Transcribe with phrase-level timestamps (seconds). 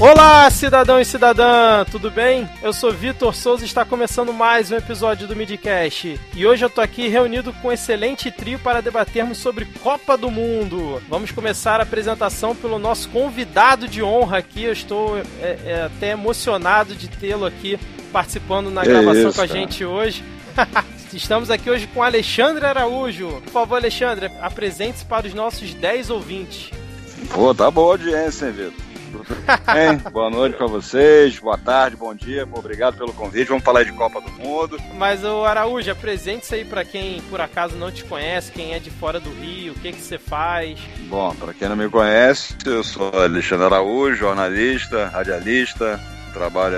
[0.00, 2.48] Olá, cidadão e cidadã, tudo bem?
[2.62, 6.18] Eu sou Vitor Souza e está começando mais um episódio do Midcast.
[6.34, 10.30] E hoje eu tô aqui reunido com um excelente trio para debatermos sobre Copa do
[10.30, 11.02] Mundo.
[11.06, 14.64] Vamos começar a apresentação pelo nosso convidado de honra aqui.
[14.64, 17.78] Eu estou é, é, até emocionado de tê-lo aqui
[18.10, 19.60] participando na gravação isso, com a cara.
[19.60, 20.24] gente hoje.
[21.12, 23.42] Estamos aqui hoje com Alexandre Araújo.
[23.44, 26.70] Por favor, Alexandre, apresente-se para os nossos 10 ouvintes.
[27.34, 28.89] Pô, tá boa a audiência, hein, Vitor?
[29.72, 29.96] Bem?
[30.12, 33.48] Boa noite pra vocês, boa tarde, bom dia, obrigado pelo convite.
[33.48, 34.78] Vamos falar de Copa do Mundo.
[34.94, 38.90] Mas o Araújo, apresente-se aí para quem por acaso não te conhece, quem é de
[38.90, 40.78] fora do Rio, o que que você faz.
[41.08, 46.00] Bom, pra quem não me conhece, eu sou Alexandre Araújo, jornalista, radialista,
[46.32, 46.76] trabalho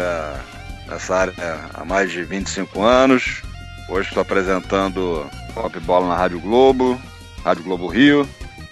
[0.88, 1.34] nessa área
[1.74, 3.42] há mais de 25 anos.
[3.88, 7.01] Hoje estou apresentando Pop Bola na Rádio Globo,
[7.45, 8.29] Rádio Globo Rio.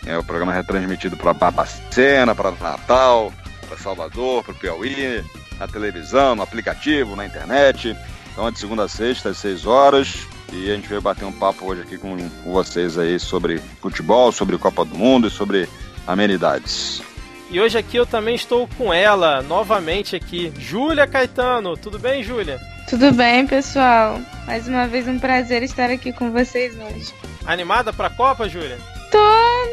[0.07, 3.31] É o programa retransmitido para Barbacena, para Natal,
[3.71, 5.25] para Salvador, para Piauí,
[5.59, 7.97] na televisão, no aplicativo, na internet.
[8.33, 10.27] Então é de segunda a sexta, às 6 horas.
[10.53, 14.33] E a gente veio bater um papo hoje aqui com, com vocês aí sobre futebol,
[14.33, 15.69] sobre Copa do Mundo e sobre
[16.07, 17.01] amenidades.
[17.49, 21.77] E hoje aqui eu também estou com ela, novamente aqui, Júlia Caetano.
[21.77, 22.61] Tudo bem, Júlia?
[22.89, 24.21] Tudo bem, pessoal?
[24.47, 27.13] Mais uma vez um prazer estar aqui com vocês hoje.
[27.47, 28.79] Animada pra Copa, Júlia?
[29.11, 29.19] Tô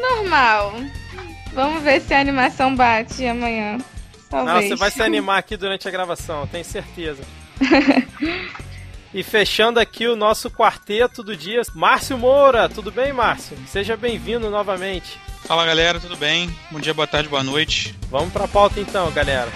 [0.00, 0.74] normal.
[1.58, 3.78] Vamos ver se a animação bate amanhã.
[4.30, 4.54] Talvez.
[4.54, 7.24] Não, você vai se animar aqui durante a gravação, tenho certeza.
[9.12, 12.68] e fechando aqui o nosso quarteto do dia, Márcio Moura.
[12.68, 13.58] Tudo bem, Márcio?
[13.66, 15.18] Seja bem-vindo novamente.
[15.48, 16.48] Fala galera, tudo bem?
[16.70, 17.92] Bom dia, boa tarde, boa noite.
[18.08, 19.50] Vamos pra pauta então, galera.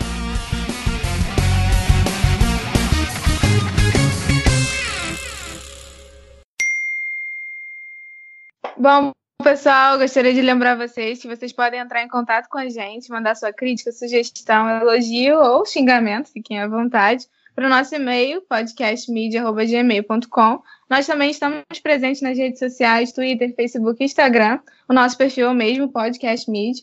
[8.76, 9.12] Bom,
[9.42, 13.34] pessoal, gostaria de lembrar vocês que vocês podem entrar em contato com a gente, mandar
[13.34, 20.62] sua crítica, sugestão, elogio ou xingamento, fiquem à vontade, para o nosso e-mail, podcastmedia.gmail.com.
[20.88, 24.58] Nós também estamos presentes nas redes sociais, Twitter, Facebook e Instagram.
[24.88, 26.82] O nosso perfil é o mesmo, Podcast Media.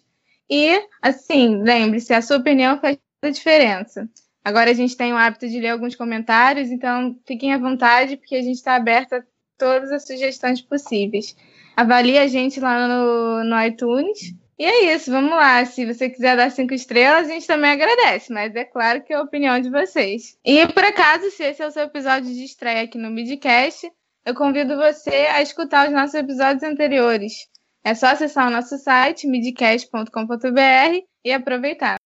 [0.50, 4.08] E, assim, lembre-se, a sua opinião faz toda a diferença.
[4.44, 8.36] Agora a gente tem o hábito de ler alguns comentários, então fiquem à vontade, porque
[8.36, 9.24] a gente está aberto a
[9.58, 11.36] todas as sugestões possíveis.
[11.80, 14.36] Avalie a gente lá no, no iTunes.
[14.58, 15.64] E é isso, vamos lá.
[15.64, 19.16] Se você quiser dar cinco estrelas, a gente também agradece, mas é claro que é
[19.16, 20.38] a opinião de vocês.
[20.44, 23.90] E por acaso, se esse é o seu episódio de estreia aqui no Midcast,
[24.26, 27.48] eu convido você a escutar os nossos episódios anteriores.
[27.82, 31.99] É só acessar o nosso site, midcast.com.br, e aproveitar.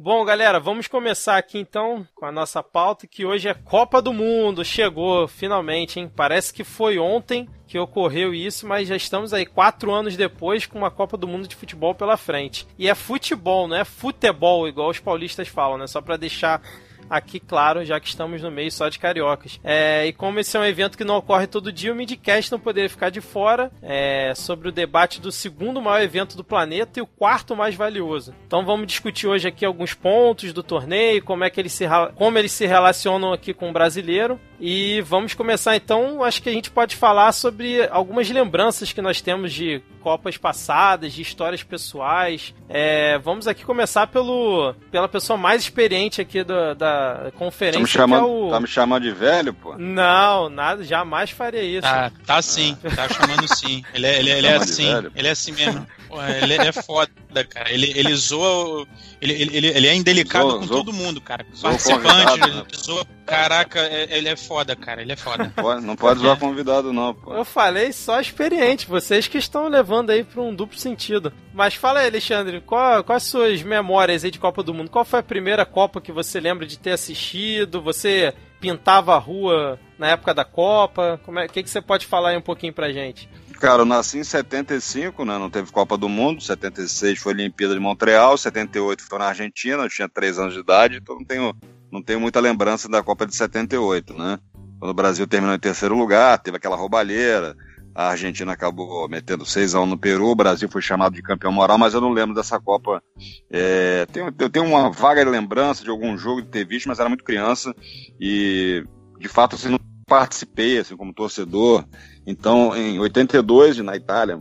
[0.00, 4.12] Bom, galera, vamos começar aqui então com a nossa pauta, que hoje é Copa do
[4.12, 4.64] Mundo.
[4.64, 6.08] Chegou finalmente, hein?
[6.14, 10.78] Parece que foi ontem que ocorreu isso, mas já estamos aí quatro anos depois com
[10.78, 12.64] uma Copa do Mundo de futebol pela frente.
[12.78, 15.88] E é futebol, não é futebol, igual os paulistas falam, né?
[15.88, 16.62] Só para deixar
[17.08, 19.60] aqui claro, já que estamos no meio só de cariocas.
[19.62, 22.60] É, e como esse é um evento que não ocorre todo dia, o Midcast não
[22.60, 27.02] poderia ficar de fora é, sobre o debate do segundo maior evento do planeta e
[27.02, 28.34] o quarto mais valioso.
[28.46, 32.38] Então vamos discutir hoje aqui alguns pontos do torneio, como é que eles se, como
[32.38, 34.40] eles se relacionam aqui com o brasileiro.
[34.60, 39.20] E vamos começar então, acho que a gente pode falar sobre algumas lembranças que nós
[39.20, 42.54] temos de Copas passadas, de histórias pessoais.
[42.68, 47.78] É, vamos aqui começar pelo, pela pessoa mais experiente aqui do, da conferência.
[47.80, 48.50] Tá me, chamando, que é o...
[48.50, 49.76] tá me chamando de velho, pô?
[49.76, 51.82] Não, nada, jamais faria isso.
[51.82, 53.82] Tá, tá sim, tá chamando sim.
[53.92, 55.12] Ele é, ele, ele é Chama de assim, velho.
[55.14, 55.86] ele é assim mesmo.
[56.08, 57.10] Pô, Ele, ele é foda,
[57.48, 57.70] cara.
[57.70, 58.86] Ele, ele zoa.
[59.20, 61.44] Ele, ele, ele- ele é indelicado Zoa- com zoa- todo mundo, cara.
[61.60, 62.64] Participante, ele né?
[62.74, 63.06] zoa.
[63.28, 65.02] Caraca, é- ele é foda, cara.
[65.02, 65.52] Ele é foda.
[65.54, 67.34] Pode- não pode zoar convidado, não, pô.
[67.34, 71.32] Eu falei só experiente, vocês que estão levando aí para um duplo sentido.
[71.52, 74.90] Mas fala aí, Alexandre, qual, quais as suas memórias aí de Copa do Mundo?
[74.90, 77.82] Qual foi a primeira Copa que você lembra de ter assistido?
[77.82, 81.20] Você pintava a rua na época da Copa?
[81.24, 83.28] Como é, o que, que você pode falar aí um pouquinho pra gente?
[83.60, 85.36] Cara, eu nasci em 75, né?
[85.36, 86.40] Não teve Copa do Mundo.
[86.40, 88.38] 76 foi Olimpíada de Montreal.
[88.38, 89.82] 78 foi na Argentina.
[89.82, 91.52] Eu tinha 3 anos de idade, então não tenho,
[91.90, 94.38] não tenho muita lembrança da Copa de 78, né?
[94.78, 97.56] Quando o Brasil terminou em terceiro lugar, teve aquela roubalheira.
[97.94, 100.26] A Argentina acabou metendo 6 a 1 no Peru.
[100.28, 103.02] O Brasil foi chamado de campeão moral, mas eu não lembro dessa Copa.
[103.50, 107.08] É, tenho- eu tenho uma vaga lembrança de algum jogo de ter visto, mas era
[107.08, 107.74] muito criança.
[108.20, 108.84] E,
[109.18, 111.84] de fato, assim, não participei, assim, como torcedor.
[112.24, 114.38] Então, em 82, na Itália,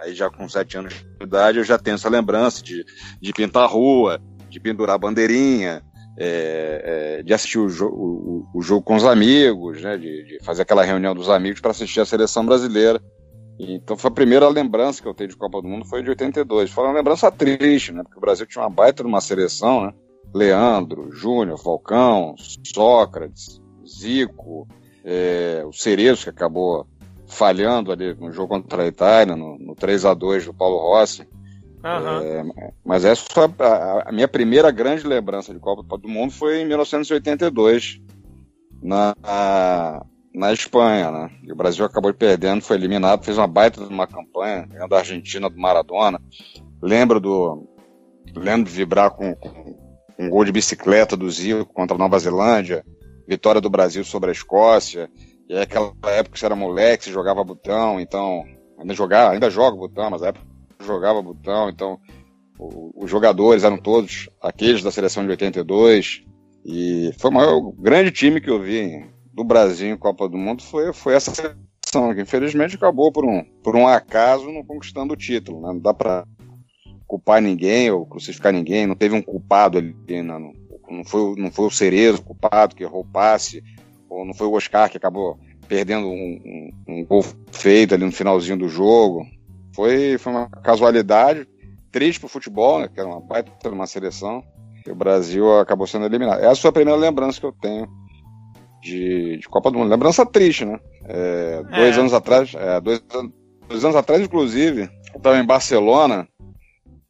[0.00, 2.84] aí já com 7 anos de idade, eu já tenho essa lembrança de,
[3.22, 4.20] de pintar a rua,
[4.50, 5.80] de pendurar bandeirinha,
[6.18, 10.44] é, é, de assistir o, jo o, o jogo com os amigos, né, de, de
[10.44, 13.00] fazer aquela reunião dos amigos para assistir a seleção brasileira.
[13.58, 16.70] Então foi a primeira lembrança que eu tenho de Copa do Mundo foi de 82.
[16.70, 18.02] Foi uma lembrança triste, né?
[18.02, 19.92] Porque o Brasil tinha uma baita de uma seleção, né?
[20.34, 24.68] Leandro, Júnior, Falcão, Sócrates, Zico,
[25.04, 26.86] é, o Cerezo, que acabou
[27.26, 31.26] falhando ali no jogo contra a Itália, no, no 3 a 2 do Paulo Rossi.
[31.84, 32.20] Uhum.
[32.20, 33.24] É, mas essa
[33.60, 38.00] a, a, minha primeira grande lembrança de Copa do Mundo foi em 1982,
[38.82, 39.14] na,
[40.34, 41.30] na Espanha, né?
[41.42, 44.98] E o Brasil acabou perdendo, foi eliminado, fez uma baita de uma campanha, ganhando a
[44.98, 46.20] Argentina do Maradona.
[46.82, 47.68] Lembro do.
[48.34, 49.76] Lembro de vibrar com, com
[50.18, 52.84] um gol de bicicleta do Zico contra a Nova Zelândia,
[53.26, 55.08] vitória do Brasil sobre a Escócia.
[55.48, 58.44] E aquela época que você era moleque, você jogava botão, então.
[58.78, 60.44] Ainda jogava, ainda jogo botão, mas na época
[60.80, 61.98] jogava botão, então
[62.58, 66.24] o, os jogadores eram todos aqueles da seleção de 82.
[66.64, 70.62] E foi o maior grande time que eu vi do Brasil em Copa do Mundo
[70.62, 75.16] foi, foi essa seleção, que infelizmente acabou por um, por um acaso não conquistando o
[75.16, 75.60] título.
[75.60, 75.68] Né?
[75.68, 76.26] Não dá para
[77.06, 80.22] culpar ninguém ou crucificar ninguém, não teve um culpado ali, né?
[80.22, 80.52] não,
[80.90, 83.62] não, foi, não foi o Cerezo culpado que errou o passe,
[84.08, 85.38] ou não foi o Oscar que acabou
[85.68, 89.26] perdendo um, um, um gol feito ali no finalzinho do jogo.
[89.76, 91.46] Foi, foi uma casualidade,
[91.92, 94.42] triste pro futebol, né, que era uma baita uma seleção,
[94.86, 96.40] e o Brasil acabou sendo eliminado.
[96.40, 97.86] Essa foi a primeira lembrança que eu tenho
[98.80, 99.90] de, de Copa do Mundo.
[99.90, 100.80] Lembrança triste, né?
[101.04, 102.00] É, dois é.
[102.00, 103.02] anos atrás, é, dois,
[103.68, 106.26] dois, anos atrás, inclusive, eu estava em Barcelona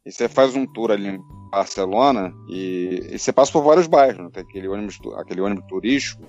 [0.05, 1.19] e você faz um tour ali em
[1.49, 4.29] Barcelona e, e você passa por vários bairros, né?
[4.33, 6.23] Tem aquele ônibus, aquele ônibus turístico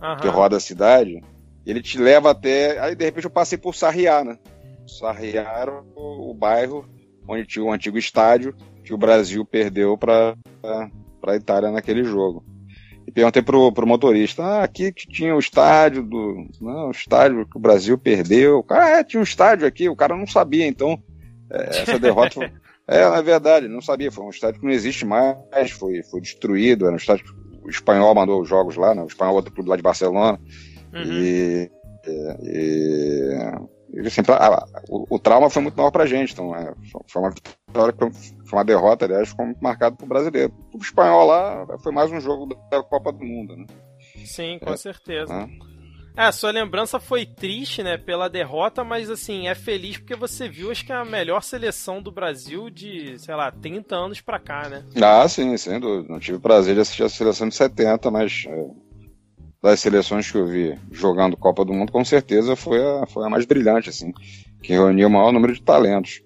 [0.00, 0.16] uhum.
[0.18, 1.20] que roda a cidade.
[1.66, 2.78] E ele te leva até.
[2.78, 4.38] Aí de repente eu passei por Sarriá, né?
[4.98, 6.88] Sarriá era o, bairro
[7.26, 8.54] onde tinha o antigo estádio
[8.84, 10.36] que o Brasil perdeu para
[11.26, 12.44] a Itália naquele jogo.
[13.06, 16.46] E perguntei pro, pro motorista, ah, aqui que tinha o estádio do.
[16.60, 18.58] Não, o estádio que o Brasil perdeu.
[18.58, 21.02] O cara, ah, é, tinha um estádio aqui, o cara não sabia, então.
[21.50, 22.34] É, essa derrota.
[22.34, 22.52] Foi...
[22.86, 24.12] é, na verdade, não sabia.
[24.12, 26.84] Foi um estádio que não existe mais, foi, foi destruído.
[26.84, 27.32] Era um estádio que
[27.66, 29.02] o espanhol mandou os jogos lá, né?
[29.02, 30.38] O espanhol outro clube lá de Barcelona.
[30.92, 31.02] Uhum.
[31.02, 31.70] E,
[32.06, 33.38] e, e
[34.10, 36.72] sempre, ah, o, o, trauma foi muito maior pra gente, então é,
[37.06, 37.94] foi uma vitória
[38.44, 40.52] foi uma derrota, aliás, ficou muito marcado pro brasileiro.
[40.74, 43.66] O espanhol lá foi mais um jogo da Copa do Mundo, né?
[44.26, 45.48] Sim, com é, certeza.
[46.16, 46.28] É.
[46.28, 50.70] é, sua lembrança foi triste, né, pela derrota, mas assim, é feliz porque você viu,
[50.70, 54.68] acho que é a melhor seleção do Brasil de, sei lá, 30 anos pra cá,
[54.68, 54.84] né?
[55.02, 56.12] Ah, sim, sem dúvida.
[56.12, 58.66] Não tive prazer de assistir a seleção de 70, mas é,
[59.62, 63.30] das seleções que eu vi jogando Copa do Mundo, com certeza foi a, foi a
[63.30, 64.12] mais brilhante, assim,
[64.62, 66.22] que reuniu o maior número de talentos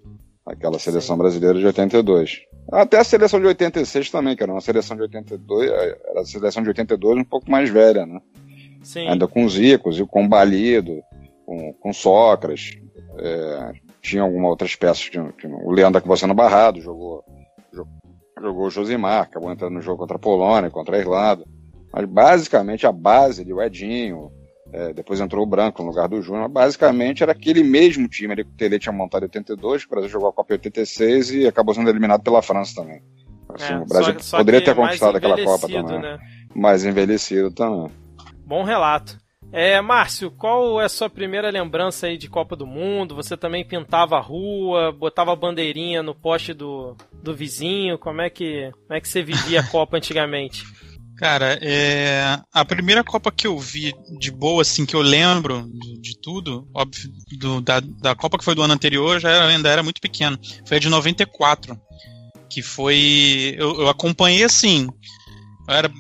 [0.47, 2.43] aquela seleção brasileira de 82.
[2.71, 6.25] Até a seleção de 86 também, que era uma seleção de 82, é, era a
[6.25, 8.21] seleção de 82 um pouco mais velha, né?
[8.83, 9.09] Sim.
[9.09, 11.03] Ainda com Zico, Zico com Balido,
[11.45, 12.79] com, com Sócrates,
[13.19, 17.25] é, tinha algumas outras peças, tinha, tinha, o Leandro acabou sendo barrado, jogou,
[17.73, 17.93] jogou,
[18.41, 21.45] jogou o Josimar, acabou entrando no jogo contra a Polônia, contra a Irlanda,
[21.93, 24.31] mas basicamente a base de o Edinho,
[24.73, 26.49] é, depois entrou o Branco no lugar do Júnior.
[26.49, 30.11] Basicamente era aquele mesmo time ali que o Tele tinha montado em 82, o Brasil
[30.11, 33.03] jogou a Copa em 86 e acabou sendo eliminado pela França também.
[33.49, 36.01] Assim, é, o Brasil só, só poderia ter conquistado aquela Copa também.
[36.01, 36.19] Né?
[36.55, 37.91] Mais envelhecido também.
[38.45, 39.19] Bom relato.
[39.53, 43.15] É, Márcio, qual é a sua primeira lembrança aí de Copa do Mundo?
[43.15, 47.97] Você também pintava a rua, botava a bandeirinha no poste do, do vizinho?
[47.99, 50.65] Como é que, como é que você vivia a Copa antigamente?
[51.17, 52.39] Cara, é...
[52.53, 56.69] a primeira Copa que eu vi de boa, assim, que eu lembro de, de tudo,
[56.75, 60.01] óbvio, do, da, da Copa que foi do ano anterior, já era, ainda era muito
[60.01, 60.39] pequeno.
[60.67, 61.81] Foi a de 94.
[62.51, 63.55] Que foi.
[63.59, 64.89] Eu, eu acompanhei assim.
[65.69, 65.91] Eu era,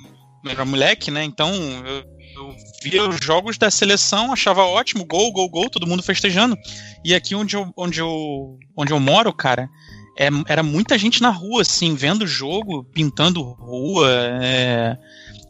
[0.46, 1.24] era moleque, né?
[1.24, 2.04] Então eu,
[2.36, 6.56] eu via os jogos da seleção, achava ótimo, gol, gol, gol, todo mundo festejando.
[7.04, 9.68] E aqui onde eu, onde eu, onde eu moro, cara,
[10.16, 14.08] é, era muita gente na rua, assim, vendo o jogo, pintando rua.
[14.42, 14.96] É,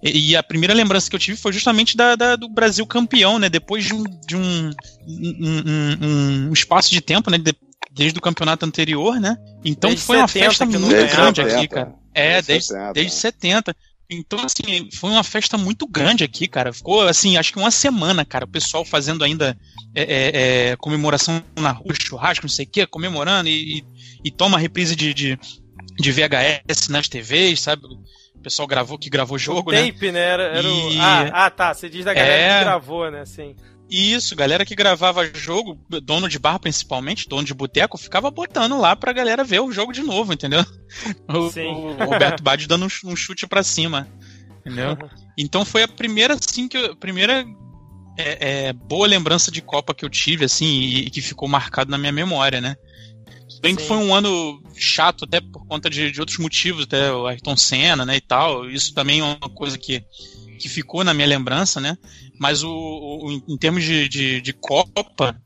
[0.03, 3.49] e a primeira lembrança que eu tive foi justamente da, da, do Brasil campeão, né?
[3.49, 4.71] Depois de um, de um,
[5.07, 7.39] um, um espaço de tempo, né?
[7.39, 7.55] De,
[7.93, 9.37] desde o campeonato anterior, né?
[9.65, 11.57] Então desde foi uma festa muito grande 70.
[11.57, 11.95] aqui, cara.
[12.13, 13.77] É, desde, desde, desde 70.
[14.09, 16.73] Então, assim, foi uma festa muito grande aqui, cara.
[16.73, 18.45] Ficou, assim, acho que uma semana, cara.
[18.45, 19.59] O pessoal fazendo ainda
[19.95, 23.85] é, é, é comemoração na rua, churrasco, não sei o quê, comemorando e,
[24.25, 25.39] e toma reprise de, de,
[25.97, 27.85] de, VHS nas TVs, sabe?
[27.85, 29.87] O pessoal gravou que gravou jogo, o né?
[29.87, 30.21] tape, né?
[30.21, 30.97] Era, era e...
[30.97, 31.01] o...
[31.01, 31.75] ah, ah, tá.
[31.75, 32.59] Você diz da galera é...
[32.59, 33.25] que gravou, né?
[33.25, 33.57] Sim.
[33.89, 38.97] Isso, galera que gravava jogo, dono de bar principalmente, dono de boteco, ficava botando lá
[38.97, 40.65] pra galera ver o jogo de novo, entendeu?
[41.29, 41.67] O, Sim.
[41.67, 44.09] o Roberto Badi dando um, chute pra cima,
[44.61, 44.97] entendeu?
[45.39, 47.45] Então foi a primeira, assim, que eu, primeira
[48.17, 51.91] é, é, boa lembrança de Copa que eu tive, assim, e, e que ficou marcado
[51.91, 52.75] na minha memória, né?
[53.61, 53.77] Bem Sim.
[53.77, 57.57] que foi um ano chato até por conta de, de, outros motivos, até o Ayrton
[57.57, 58.69] Senna, né, e tal.
[58.69, 60.03] Isso também é uma coisa que,
[60.57, 61.97] que ficou na minha lembrança, né?
[62.39, 65.37] Mas o, o em termos de, de, de Copa,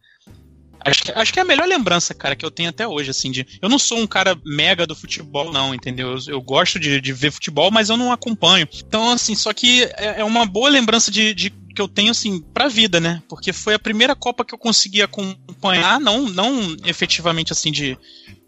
[0.84, 3.30] Acho que, acho que é a melhor lembrança, cara, que eu tenho até hoje, assim,
[3.30, 3.46] de.
[3.60, 6.12] Eu não sou um cara mega do futebol, não, entendeu?
[6.12, 8.66] Eu, eu gosto de, de ver futebol, mas eu não acompanho.
[8.86, 12.40] Então, assim, só que é, é uma boa lembrança de, de que eu tenho, assim,
[12.40, 13.22] pra vida, né?
[13.28, 17.98] Porque foi a primeira Copa que eu consegui acompanhar, não, não efetivamente, assim, de,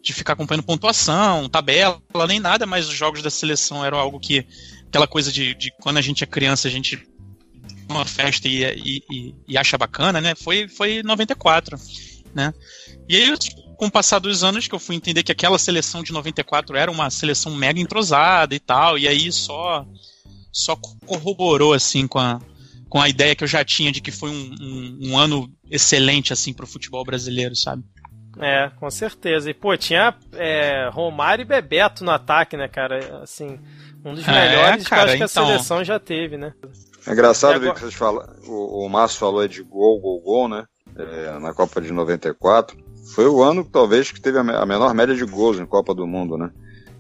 [0.03, 4.47] de ficar acompanhando pontuação, tabela, nem nada, mas os jogos da seleção eram algo que.
[4.93, 7.03] Aquela coisa de, de quando a gente é criança, a gente
[7.89, 10.35] uma festa e, e, e, e acha bacana, né?
[10.35, 11.79] Foi, foi 94
[12.35, 12.53] né?
[13.09, 13.35] E aí,
[13.77, 16.91] com o passar dos anos, que eu fui entender que aquela seleção de 94 era
[16.91, 19.87] uma seleção mega entrosada e tal, e aí só
[20.51, 22.39] só corroborou assim com a,
[22.89, 26.33] com a ideia que eu já tinha de que foi um, um, um ano excelente
[26.33, 27.83] assim para o futebol brasileiro, sabe?
[28.39, 29.51] É, com certeza.
[29.51, 33.23] E, pô, tinha é, Romário e Bebeto no ataque, né, cara?
[33.23, 33.59] Assim,
[34.05, 35.45] um dos é, melhores é, cara, que, que então...
[35.45, 36.53] a seleção já teve, né?
[37.07, 40.65] É engraçado ver que vocês falam, o, o Márcio falou de gol, gol, gol, né?
[40.97, 42.77] é, na Copa de 94,
[43.15, 46.37] foi o ano talvez que teve a menor média de gols em Copa do Mundo,
[46.37, 46.51] né?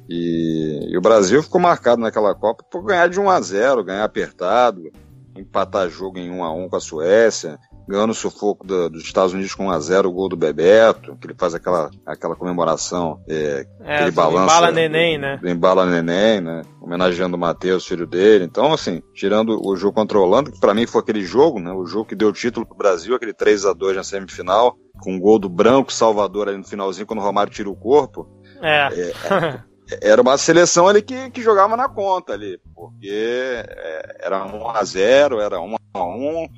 [0.08, 4.04] E, e, o Brasil ficou marcado naquela Copa por ganhar de 1 a 0, ganhar
[4.04, 4.90] apertado,
[5.36, 9.32] empatar jogo em 1 a 1 com a Suécia, ganhando o sufoco do, dos Estados
[9.32, 13.20] Unidos com 1 a 0 o gol do Bebeto, que ele faz aquela, aquela comemoração,
[13.28, 14.44] é, é aquele balanço.
[14.44, 15.40] Embala neném, né?
[15.44, 16.62] Embala neném, né?
[16.80, 18.44] Homenageando o Matheus, filho dele.
[18.44, 21.72] Então, assim, tirando o jogo contra a Holanda, que pra mim foi aquele jogo, né?
[21.72, 25.16] O jogo que deu o título pro Brasil, aquele 3 a 2 na semifinal, com
[25.16, 28.28] o gol do Branco Salvador ali no finalzinho, quando o Romário tira o corpo.
[28.62, 29.10] É.
[29.10, 34.68] é era uma seleção ali que, que jogava na conta ali, porque é, era 1
[34.70, 36.48] a 0 era 1 a 1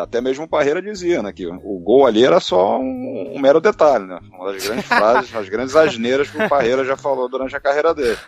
[0.00, 3.60] até mesmo o Parreira dizia, né, que o gol ali era só um, um mero
[3.60, 4.18] detalhe, né?
[4.32, 7.94] Uma das grandes frases, as grandes asneiras que o Parreira já falou durante a carreira
[7.94, 8.18] dele.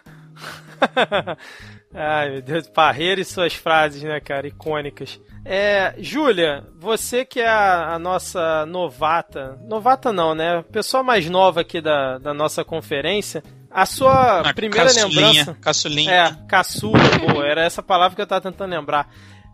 [1.95, 5.21] Ai, meu Deus, Parreira e suas frases, né, cara, icônicas.
[5.45, 11.61] É, Júlia, você que é a, a, nossa novata, novata não, né, pessoa mais nova
[11.61, 15.59] aqui da, da nossa conferência, a sua a primeira caçulinha, lembrança...
[15.61, 16.13] Caçulinha.
[16.13, 19.09] É, caçula, boa, era essa palavra que eu tava tentando lembrar.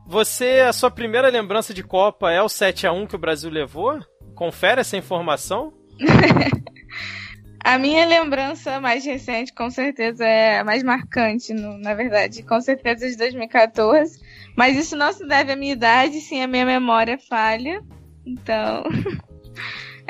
[0.08, 3.50] Você, a sua primeira lembrança de Copa é o 7 a 1 que o Brasil
[3.50, 4.00] levou?
[4.34, 5.70] Confere essa informação?
[7.62, 12.42] a minha lembrança mais recente, com certeza, é a mais marcante, na verdade.
[12.42, 14.18] Com certeza é de 2014.
[14.56, 17.84] Mas isso não se deve à minha idade, sim à minha memória falha.
[18.24, 18.84] Então.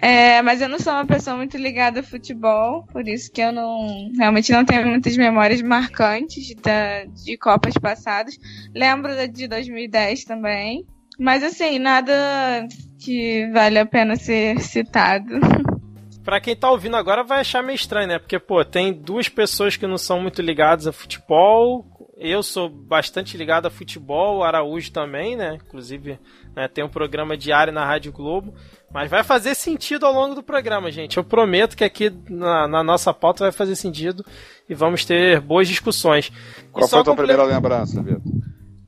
[0.00, 3.50] É, mas eu não sou uma pessoa muito ligada a futebol, por isso que eu
[3.50, 8.38] não realmente não tenho muitas memórias marcantes da, de Copas passadas.
[8.72, 10.86] Lembro de 2010 também,
[11.18, 15.34] mas assim, nada que vale a pena ser citado.
[16.24, 18.18] Pra quem tá ouvindo agora vai achar meio estranho, né?
[18.18, 21.86] Porque, pô, tem duas pessoas que não são muito ligadas a futebol.
[22.18, 25.54] Eu sou bastante ligado a futebol, o Araújo também, né?
[25.54, 26.18] Inclusive,
[26.54, 28.52] né, tem um programa diário na Rádio Globo.
[28.92, 31.18] Mas vai fazer sentido ao longo do programa, gente.
[31.18, 34.24] Eu prometo que aqui na, na nossa pauta vai fazer sentido
[34.68, 36.32] e vamos ter boas discussões.
[36.72, 38.22] Qual foi a tua primeira lembrança, Vitor?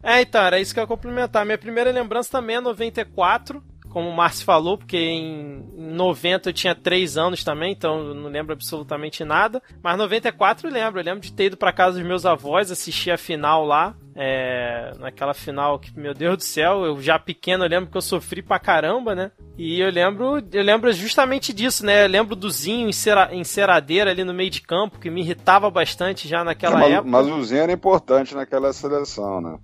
[0.02, 1.44] É, então, era isso que eu ia complementar.
[1.44, 6.74] Minha primeira lembrança também é 94, como o Márcio falou, porque em 90 eu tinha
[6.74, 9.62] 3 anos também, então eu não lembro absolutamente nada.
[9.82, 13.10] Mas 94 eu lembro, eu lembro de ter ido para casa dos meus avós, assistir
[13.10, 13.94] a final lá.
[14.22, 18.02] É, naquela final que, meu Deus do céu, eu já pequeno eu lembro que eu
[18.02, 19.32] sofri pra caramba, né?
[19.56, 22.04] E eu lembro, eu lembro justamente disso, né?
[22.04, 26.28] Eu lembro do Zinho encera, enceradeira ali no meio de campo, que me irritava bastante
[26.28, 27.08] já naquela mas, época.
[27.08, 29.56] Mas o Zinho era importante naquela seleção, né?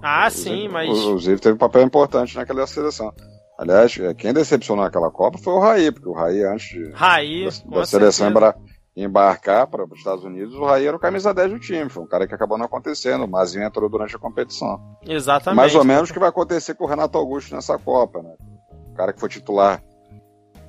[0.00, 0.88] Ah, o sim, Zinho, mas.
[0.90, 3.12] O Zinho teve um papel importante naquela seleção.
[3.58, 7.78] Aliás, quem decepcionou naquela Copa foi o Raí, porque o Raí, antes de, Raí, da,
[7.78, 8.32] da seleção
[9.04, 11.88] embarcar para os Estados Unidos, o Raí era o camisa 10 do time.
[11.88, 13.24] Foi um cara que acabou não acontecendo.
[13.24, 14.80] O Mazinho entrou durante a competição.
[15.06, 15.56] Exatamente.
[15.56, 18.34] Mais ou menos o que vai acontecer com o Renato Augusto nessa Copa, né?
[18.92, 19.82] O cara que foi titular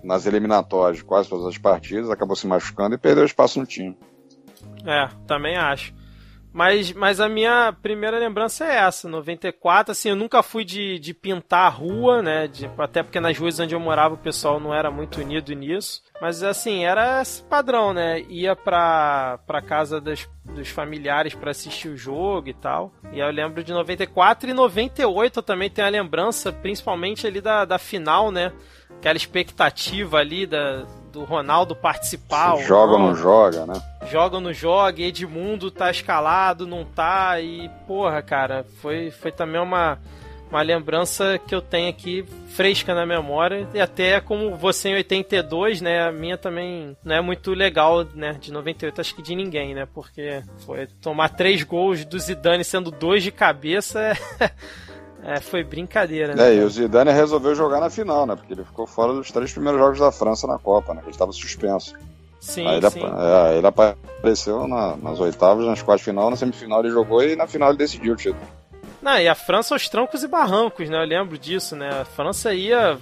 [0.03, 3.97] nas eliminatórias de quase todas as partidas, acabou se machucando e perdeu espaço no time.
[4.85, 5.93] É, também acho.
[6.51, 11.13] Mas, mas a minha primeira lembrança é essa, 94, assim, eu nunca fui de, de
[11.13, 14.73] pintar a rua, né, de, até porque nas ruas onde eu morava o pessoal não
[14.73, 20.27] era muito unido nisso, mas assim, era esse padrão, né, ia pra, pra casa dos,
[20.43, 25.39] dos familiares para assistir o jogo e tal, e eu lembro de 94 e 98
[25.39, 28.51] eu também tenho a lembrança, principalmente ali da, da final, né,
[28.97, 32.57] aquela expectativa ali da, do Ronaldo participar.
[32.57, 33.73] Joga ou não joga, né?
[34.09, 39.59] Joga ou não joga, Edmundo tá escalado, não tá, e porra, cara, foi, foi também
[39.59, 39.99] uma,
[40.49, 43.67] uma lembrança que eu tenho aqui fresca na memória.
[43.73, 46.07] E até como você em 82, né?
[46.07, 48.33] A minha também não é muito legal, né?
[48.39, 49.87] De 98, acho que de ninguém, né?
[49.93, 54.13] Porque foi tomar três gols do Zidane sendo dois de cabeça.
[55.23, 56.49] É, foi brincadeira, né?
[56.49, 58.35] É, e o Zidane resolveu jogar na final, né?
[58.35, 61.01] Porque ele ficou fora dos três primeiros jogos da França na Copa, né?
[61.03, 61.93] Ele estava suspenso.
[62.39, 63.01] Sim, aí ele, sim.
[63.03, 67.47] É, ele apareceu na, nas oitavas, nas quartas final, na semifinal ele jogou e na
[67.47, 68.47] final ele decidiu o título.
[69.01, 71.01] Não, e a França aos trancos e barrancos, né?
[71.01, 71.89] Eu lembro disso, né?
[72.01, 72.97] A França ia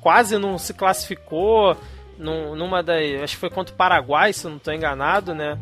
[0.00, 1.76] quase não se classificou
[2.18, 3.22] num, numa das.
[3.22, 5.58] Acho que foi contra o Paraguai, se eu não estou enganado, né?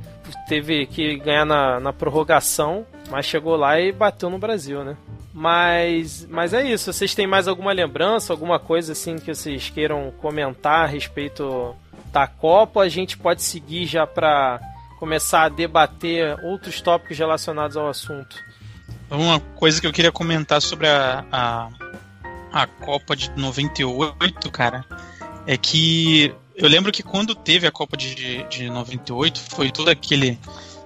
[0.48, 4.96] Teve que ganhar na, na prorrogação, mas chegou lá e bateu no Brasil, né?
[5.38, 6.92] Mas, mas é isso.
[6.92, 11.76] Vocês têm mais alguma lembrança, alguma coisa assim que vocês queiram comentar a respeito
[12.12, 12.80] da Copa?
[12.80, 14.60] A gente pode seguir já para
[14.98, 18.36] começar a debater outros tópicos relacionados ao assunto.
[19.08, 21.68] Uma coisa que eu queria comentar sobre a, a,
[22.52, 24.84] a Copa de 98, cara,
[25.46, 30.36] é que eu lembro que quando teve a Copa de, de 98, foi toda aquele,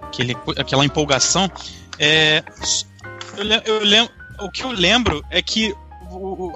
[0.03, 1.51] aquele, aquela empolgação.
[1.99, 2.45] É,
[3.39, 4.13] eu, eu lembro,
[4.45, 5.75] o que eu lembro é que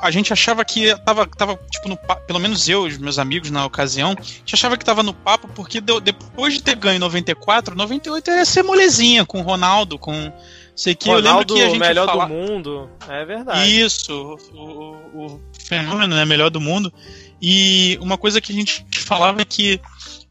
[0.02, 3.50] a gente achava que tava, tava tipo, no, pelo menos eu e os meus amigos
[3.50, 7.00] na ocasião, a gente achava que tava no papo porque deu, depois de ter ganho
[7.00, 10.32] 94, 98 ia ser molezinha com o Ronaldo, com
[10.74, 12.26] sei que Ronaldo, eu lembro que a gente melhor fala...
[12.26, 13.80] do mundo, é verdade.
[13.80, 16.92] Isso, o, o, o fenômeno né, melhor do mundo.
[17.40, 19.80] E uma coisa que a gente falava é que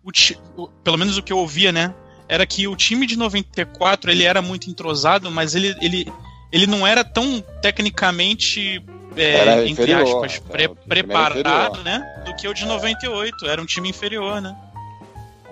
[0.04, 0.12] o,
[0.56, 1.94] o, pelo menos o que eu ouvia, né,
[2.28, 6.12] era que o time de 94 ele era muito entrosado, mas ele, ele,
[6.52, 8.84] ele não era tão tecnicamente
[9.16, 12.24] é, entre aspas, pre preparado, né?
[12.26, 13.46] Do que o de 98.
[13.46, 14.56] Era um time inferior, né?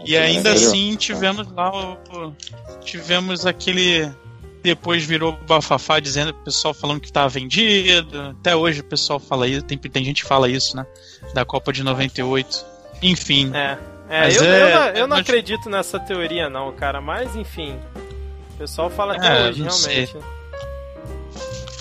[0.06, 2.36] E ainda assim tivemos lá o,
[2.84, 4.12] tivemos aquele
[4.62, 8.36] depois virou bafafá dizendo o pessoal falando que estava vendido.
[8.40, 10.86] Até hoje o pessoal fala isso, tem, tem gente que fala isso, né?
[11.34, 12.66] Da Copa de 98.
[13.02, 13.52] Enfim.
[13.54, 13.78] É.
[14.10, 17.02] é, eu, é eu, não, eu não acredito nessa teoria, não, cara.
[17.02, 17.78] Mas enfim.
[18.54, 20.12] O pessoal fala até é, hoje, realmente.
[20.12, 20.22] Sei.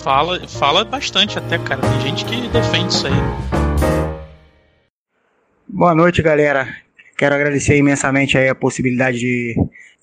[0.03, 1.79] Fala, fala bastante até, cara.
[1.79, 3.13] Tem gente que defende isso aí.
[5.65, 6.67] Boa noite, galera.
[7.17, 9.55] Quero agradecer imensamente aí a possibilidade de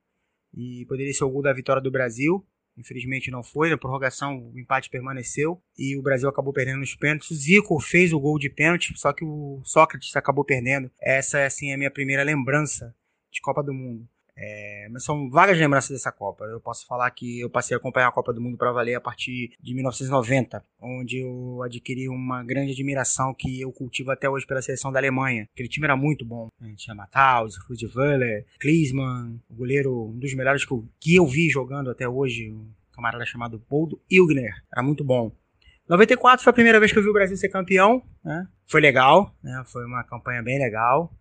[0.55, 2.45] e poderia ser o gol da vitória do Brasil.
[2.77, 7.31] Infelizmente não foi, na prorrogação o empate permaneceu e o Brasil acabou perdendo nos pênaltis.
[7.31, 10.91] O Zico fez o gol de pênalti, só que o Sócrates acabou perdendo.
[11.01, 12.95] Essa é assim a minha primeira lembrança
[13.31, 14.07] de Copa do Mundo.
[14.39, 16.45] É, mas são várias lembranças dessa Copa.
[16.45, 19.01] Eu posso falar que eu passei a acompanhar a Copa do Mundo para valer a
[19.01, 24.61] partir de 1990, onde eu adquiri uma grande admiração que eu cultivo até hoje pela
[24.61, 25.49] seleção da Alemanha.
[25.53, 26.49] Aquele time era muito bom.
[26.77, 31.91] Tinha Matthaus, Rudweiler, Klinsmann, o goleiro, um dos melhores que eu, que eu vi jogando
[31.91, 34.53] até hoje, um camarada chamado Boldo Ilgner.
[34.73, 35.33] Era muito bom.
[35.89, 38.03] 94 foi a primeira vez que eu vi o Brasil ser campeão.
[38.25, 38.47] Né?
[38.67, 39.63] Foi legal, né?
[39.67, 41.13] foi uma campanha bem legal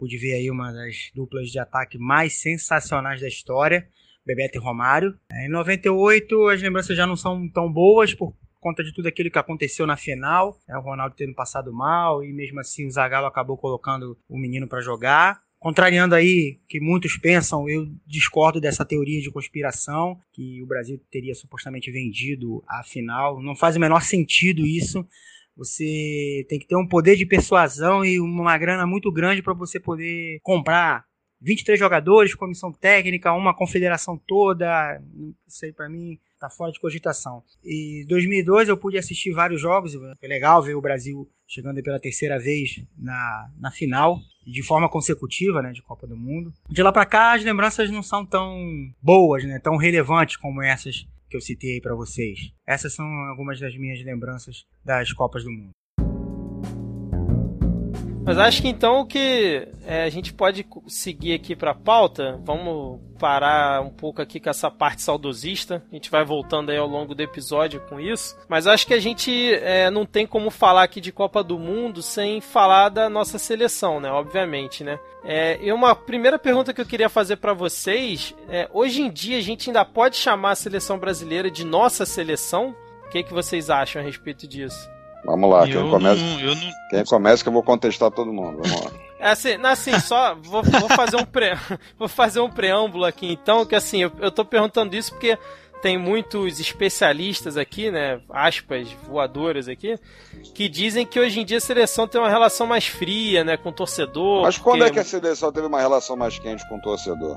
[0.00, 3.86] pude ver aí uma das duplas de ataque mais sensacionais da história,
[4.24, 5.14] Bebeto e Romário.
[5.30, 9.30] É, em 98 as lembranças já não são tão boas por conta de tudo aquilo
[9.30, 13.26] que aconteceu na final, é, o Ronaldo tendo passado mal e mesmo assim o Zagallo
[13.26, 15.42] acabou colocando o menino para jogar.
[15.58, 21.34] Contrariando aí que muitos pensam, eu discordo dessa teoria de conspiração, que o Brasil teria
[21.34, 23.42] supostamente vendido a final.
[23.42, 25.06] Não faz o menor sentido isso.
[25.56, 29.78] Você tem que ter um poder de persuasão e uma grana muito grande para você
[29.78, 31.04] poder comprar
[31.40, 35.00] 23 jogadores, comissão técnica, uma confederação toda,
[35.48, 37.42] isso aí para mim tá fora de cogitação.
[37.64, 42.38] E 2002 eu pude assistir vários jogos, foi legal ver o Brasil chegando pela terceira
[42.38, 46.52] vez na, na final, de forma consecutiva, né, de Copa do Mundo.
[46.68, 48.58] De lá para cá as lembranças não são tão
[49.02, 52.52] boas, né, tão relevantes como essas que eu citei aí para vocês.
[52.66, 55.70] Essas são algumas das minhas lembranças das Copas do Mundo.
[58.22, 62.38] Mas acho que então que é, a gente pode seguir aqui para a pauta.
[62.44, 65.82] Vamos parar um pouco aqui com essa parte saudosista.
[65.90, 68.36] A gente vai voltando aí ao longo do episódio com isso.
[68.48, 72.02] Mas acho que a gente é, não tem como falar aqui de Copa do Mundo
[72.02, 74.10] sem falar da nossa seleção, né?
[74.10, 74.98] Obviamente, né?
[75.24, 79.38] É, e uma primeira pergunta que eu queria fazer para vocês é: hoje em dia
[79.38, 82.74] a gente ainda pode chamar a seleção brasileira de nossa seleção?
[83.06, 84.88] O que, que vocês acham a respeito disso?
[85.30, 86.72] Vamos lá, quem começa, não, não...
[86.90, 88.60] quem começa que eu vou contestar todo mundo.
[88.62, 88.90] Vamos lá.
[89.18, 91.52] É assim, assim, só vou, vou fazer um pre,
[91.98, 95.38] vou fazer um preâmbulo aqui então, que assim, eu, eu tô perguntando isso porque
[95.82, 99.98] tem muitos especialistas aqui, né, aspas voadoras aqui,
[100.54, 103.70] que dizem que hoje em dia a seleção tem uma relação mais fria, né, com
[103.70, 104.42] o torcedor.
[104.42, 107.36] Mas quando é que a seleção teve uma relação mais quente com o torcedor?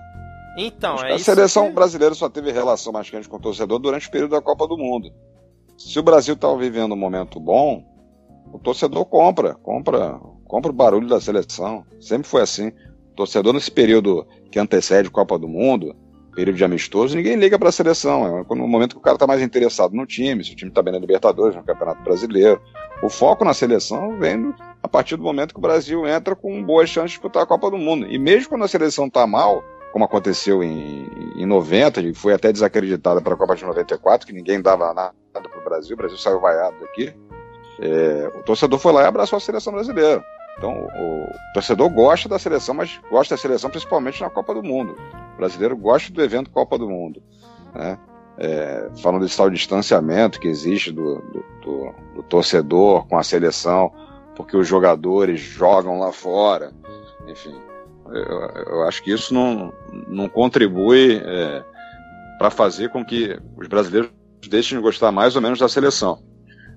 [0.57, 1.73] Então, é A seleção que...
[1.73, 4.77] brasileira só teve relação mais quente com o torcedor durante o período da Copa do
[4.77, 5.11] Mundo.
[5.85, 7.83] Se o Brasil está vivendo um momento bom,
[8.53, 11.85] o torcedor compra, compra, compra o barulho da seleção.
[11.99, 12.69] Sempre foi assim.
[13.11, 15.93] O torcedor nesse período que antecede a Copa do Mundo,
[16.33, 18.39] período de amistoso, ninguém liga para a seleção.
[18.39, 20.81] É no momento que o cara está mais interessado no time, se o time está
[20.81, 22.61] bem na Libertadores, no Campeonato Brasileiro.
[23.03, 26.89] O foco na seleção vem a partir do momento que o Brasil entra com boas
[26.89, 28.07] chances de disputar a Copa do Mundo.
[28.07, 29.61] E mesmo quando a seleção está mal,
[29.93, 34.33] como aconteceu em, em 90, e foi até desacreditada para a Copa de 94, que
[34.33, 37.13] ninguém dava nada para o Brasil, o Brasil saiu vaiado daqui.
[37.79, 40.25] É, o torcedor foi lá e abraçou a seleção brasileira.
[40.57, 44.97] Então, o, torcedor gosta da seleção, mas gosta da seleção principalmente na Copa do Mundo.
[45.35, 47.21] O brasileiro gosta do evento Copa do Mundo.
[47.75, 47.99] Né?
[48.39, 53.93] É, falando desse tal distanciamento que existe do, do, do, do, torcedor com a seleção,
[54.35, 56.71] porque os jogadores jogam lá fora.
[57.27, 57.55] Enfim,
[58.07, 59.73] eu, eu acho que isso não,
[60.07, 61.63] não contribui é,
[62.37, 64.11] para fazer com que os brasileiros
[64.49, 66.21] deixem de gostar mais ou menos da seleção.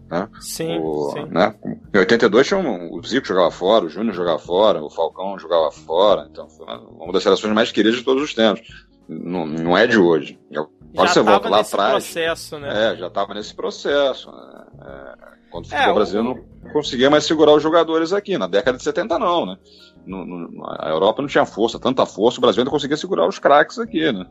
[0.08, 0.28] Né?
[0.40, 1.26] Sim, o, sim.
[1.26, 1.54] Né?
[1.92, 5.70] Em 82 tinha um, o Zico jogava fora, o Júnior jogava fora, o Falcão jogava
[5.72, 8.86] fora, então foi uma, das seleções mais queridas de todos os tempos.
[9.08, 10.38] Não, não é de hoje.
[10.50, 11.92] Agora você volta lá atrás.
[11.92, 12.92] Processo, né?
[12.92, 14.30] É, já estava nesse processo.
[14.30, 14.64] Né?
[14.84, 18.36] É, quando o futebol é, brasileiro não conseguia mais segurar os jogadores aqui.
[18.36, 19.56] Na década de 70, não, né?
[20.04, 23.38] No, no, a Europa não tinha força, tanta força, o Brasil ainda conseguia segurar os
[23.38, 24.26] craques aqui, né?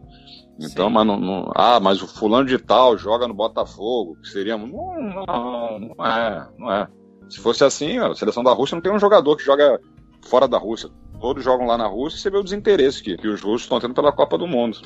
[0.60, 0.94] Então, Sim.
[0.94, 4.58] mas não, não, Ah, mas o fulano de tal joga no Botafogo, que seria.
[4.58, 6.88] Não, não, não é, não é.
[7.28, 9.80] Se fosse assim, a seleção da Rússia não tem um jogador que joga
[10.22, 10.90] fora da Rússia.
[11.20, 13.80] Todos jogam lá na Rússia e você vê o desinteresse que, que os russos estão
[13.80, 14.80] tendo pela Copa do Mundo.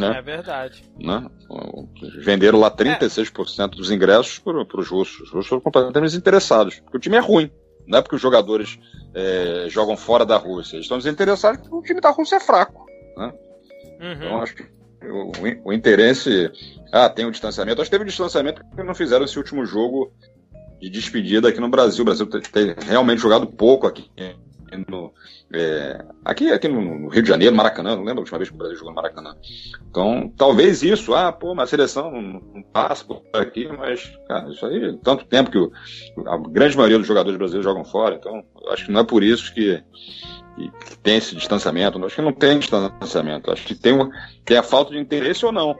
[0.00, 0.18] Né?
[0.18, 0.84] É verdade.
[0.98, 1.26] Né?
[2.18, 3.76] Venderam lá 36% é.
[3.76, 5.20] dos ingressos para os russos.
[5.20, 7.50] Os russos foram completamente desinteressados, porque o time é ruim.
[7.86, 8.78] Não é porque os jogadores
[9.14, 10.76] é, jogam fora da Rússia.
[10.76, 12.86] Eles estão desinteressados porque o time da Rússia é fraco.
[13.16, 13.32] Né?
[14.00, 14.12] Uhum.
[14.12, 14.64] Então, acho que
[15.02, 15.32] o,
[15.64, 16.50] o, interesse.
[16.92, 17.80] Ah, tem o distanciamento.
[17.80, 20.12] Acho que teve um distanciamento porque não fizeram esse último jogo
[20.80, 22.02] de despedida aqui no Brasil.
[22.02, 24.10] O Brasil tem realmente jogado pouco aqui
[24.88, 25.12] no,
[25.52, 28.58] é, aqui, aqui no, Rio de Janeiro, Maracanã, não lembro a última vez que o
[28.58, 29.36] Brasil jogou no Maracanã.
[29.88, 34.48] Então, talvez isso, ah, pô, mas a seleção não, não passa por aqui, mas, cara,
[34.50, 35.72] isso aí, tanto tempo que o,
[36.26, 39.52] a grande maioria dos jogadores brasileiros jogam fora, então, acho que não é por isso
[39.52, 39.82] que,
[40.56, 42.04] que, que tem esse distanciamento.
[42.04, 44.10] Acho que não tem distanciamento, acho que tem, uma,
[44.44, 45.76] tem a falta de interesse ou não.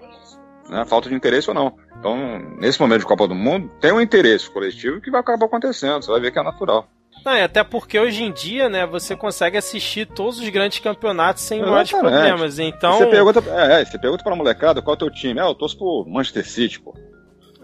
[0.68, 1.76] Né, falta de interesse ou não.
[1.98, 2.16] Então,
[2.58, 6.10] nesse momento de Copa do Mundo, tem um interesse coletivo que vai acabar acontecendo, você
[6.10, 6.88] vai ver que é natural.
[7.24, 11.42] Não, e até porque hoje em dia, né, você consegue assistir todos os grandes campeonatos
[11.42, 12.58] sem maiores problemas.
[12.58, 12.98] Então.
[12.98, 15.40] Você pergunta, é, é, você pergunta pra molecada qual é o teu time.
[15.40, 16.94] É, eu torço pro Manchester City, pô.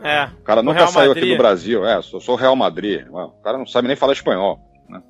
[0.02, 0.24] É.
[0.24, 1.24] O cara nunca saiu Madrid.
[1.24, 1.86] aqui do Brasil.
[1.86, 3.06] É, sou, sou Real Madrid.
[3.10, 4.60] O cara não sabe nem falar espanhol.
[4.88, 5.02] Né?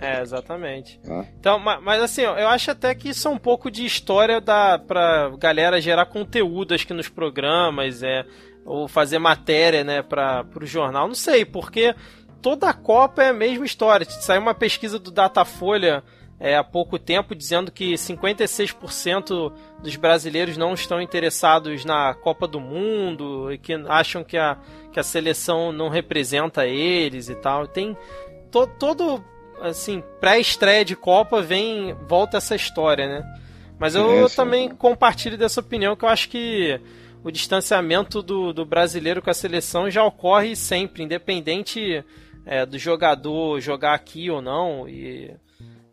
[0.00, 1.00] É, exatamente.
[1.04, 1.24] É.
[1.38, 4.78] Então, mas, mas, assim, eu acho até que isso é um pouco de história da,
[4.78, 8.24] pra galera gerar conteúdo, acho que nos programas, é,
[8.64, 11.08] ou fazer matéria, né, para o jornal.
[11.08, 11.94] Não sei, porque
[12.46, 14.08] toda a Copa é a mesma história.
[14.08, 16.04] Saiu uma pesquisa do Datafolha
[16.38, 22.60] é, há pouco tempo dizendo que 56% dos brasileiros não estão interessados na Copa do
[22.60, 24.56] Mundo e que acham que a,
[24.92, 27.66] que a seleção não representa eles e tal.
[27.66, 27.96] Tem
[28.48, 29.24] to, todo
[29.60, 33.40] assim pré-estreia de Copa vem volta essa história, né?
[33.76, 36.80] Mas eu, eu também compartilho dessa opinião que eu acho que
[37.24, 42.04] o distanciamento do, do brasileiro com a seleção já ocorre sempre, independente
[42.46, 44.88] é, do jogador jogar aqui ou não.
[44.88, 45.34] E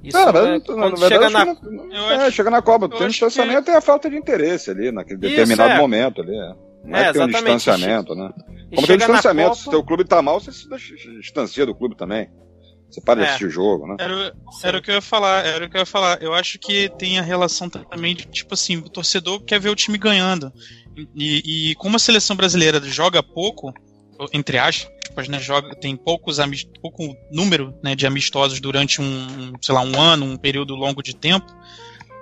[0.04, 1.46] Isso é, quando chega na...
[2.26, 3.72] é, chega na Copa, tem um distanciamento que...
[3.72, 5.78] é a falta de interesse ali, naquele Isso, determinado é.
[5.78, 6.38] momento ali.
[6.38, 6.56] É.
[6.86, 8.30] Não é, é que tem um distanciamento, né?
[8.76, 9.62] Como tem distanciamento, Copa...
[9.62, 10.68] se o teu clube tá mal, você se
[11.20, 12.30] distancia do clube também.
[12.92, 13.26] Você para de é.
[13.26, 13.96] assistir o jogo, né?
[13.98, 16.22] Era, era, o que eu ia falar, era o que eu ia falar.
[16.22, 19.76] Eu acho que tem a relação também de, tipo assim, o torcedor quer ver o
[19.76, 20.54] time ganhando.
[21.16, 23.74] E, e como a seleção brasileira joga pouco,
[24.32, 26.38] entre aspas, né, joga, tem poucos
[26.82, 31.16] pouco número né, de amistosos durante um, sei lá, um ano, um período longo de
[31.16, 31.46] tempo,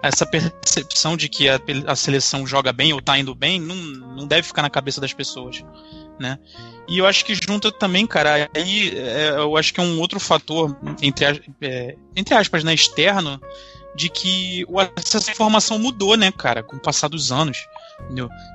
[0.04, 4.28] essa percepção de que a, a seleção joga bem ou está indo bem não, não
[4.28, 5.64] deve ficar na cabeça das pessoas,
[6.20, 6.40] né?
[6.88, 10.20] E eu acho que junta também, cara, aí é, eu acho que é um outro
[10.20, 13.40] fator, entre, é, entre aspas, né, externo,
[13.96, 17.58] de que o acesso à informação mudou, né, cara, com o passar dos anos.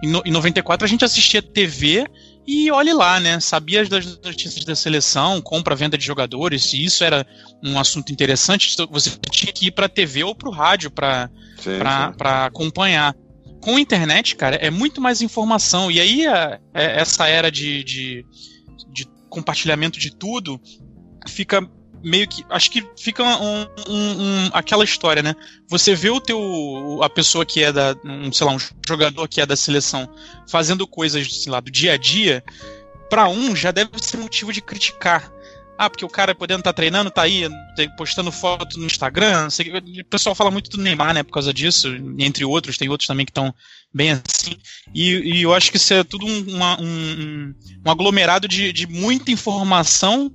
[0.03, 2.07] Em, em 94 a gente assistia TV
[2.47, 3.41] e olhe lá, né?
[3.41, 7.27] Sabia das notícias da seleção, compra, venda de jogadores, se isso era
[7.63, 11.29] um assunto interessante, você tinha que ir para TV ou para o rádio para
[12.47, 13.15] acompanhar
[13.61, 15.91] com a internet, cara, é muito mais informação.
[15.91, 18.25] E aí, a, é, essa era de, de,
[18.93, 20.61] de, compartilhamento de tudo
[21.27, 21.69] fica
[22.07, 22.47] meio que.
[22.49, 25.35] Acho que fica um, um, um, aquela história, né?
[25.69, 27.01] Você vê o teu.
[27.03, 27.97] a pessoa que é da.
[28.05, 30.09] Um, sei lá, um jogador que é da seleção
[30.49, 32.45] fazendo coisas, sei lá, do dia a dia.
[33.11, 35.33] Para um já deve ser motivo de criticar.
[35.79, 37.47] Ah, porque o cara podendo estar tá treinando, tá aí
[37.99, 39.49] postando foto no Instagram.
[39.49, 41.23] O pessoal fala muito do Neymar, né?
[41.23, 41.89] Por causa disso,
[42.19, 43.55] entre outros, tem outros também que estão
[43.93, 44.57] bem assim.
[44.95, 48.87] E, e, eu acho que isso é tudo um, uma, um, um aglomerado de, de
[48.87, 50.33] muita informação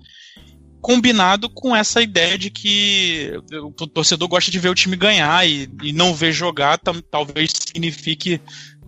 [0.82, 5.70] combinado com essa ideia de que o torcedor gosta de ver o time ganhar e,
[5.84, 8.42] e não ver jogar talvez signifique,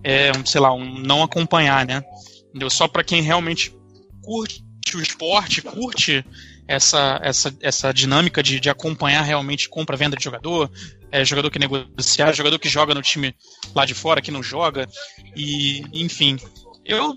[0.04, 2.04] é, sei lá, um não acompanhar, né?
[2.50, 2.70] Entendeu?
[2.70, 3.74] Só para quem realmente
[4.22, 4.64] curte
[4.96, 6.26] o esporte, curte
[6.68, 10.72] essa, essa, essa dinâmica de, de acompanhar realmente compra-venda de jogador,
[11.12, 13.36] é, jogador que negocia, jogador que joga no time
[13.76, 14.88] lá de fora, que não joga,
[15.36, 16.38] e enfim.
[16.84, 17.16] Eu,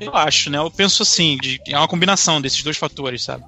[0.00, 0.58] eu acho, né?
[0.58, 3.44] Eu penso assim, de, é uma combinação desses dois fatores, sabe?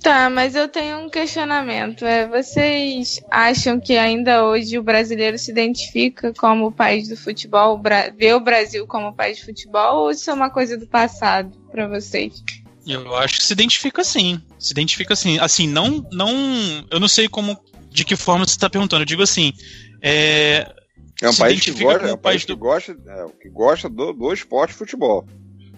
[0.00, 2.04] Tá, mas eu tenho um questionamento.
[2.04, 7.80] É, vocês acham que ainda hoje o brasileiro se identifica como o país do futebol,
[8.16, 11.50] vê o Brasil como o país de futebol, ou isso é uma coisa do passado
[11.70, 12.44] para vocês?
[12.86, 14.40] Eu acho que se identifica sim.
[14.58, 15.38] Se identifica sim.
[15.40, 16.06] Assim, não.
[16.10, 17.58] não eu não sei como.
[17.90, 19.02] De que forma você está perguntando.
[19.02, 19.52] Eu digo assim.
[20.00, 20.72] É,
[21.20, 22.54] é um país que gosta, é um país do...
[22.54, 25.26] que gosta, é, que gosta do, do esporte futebol.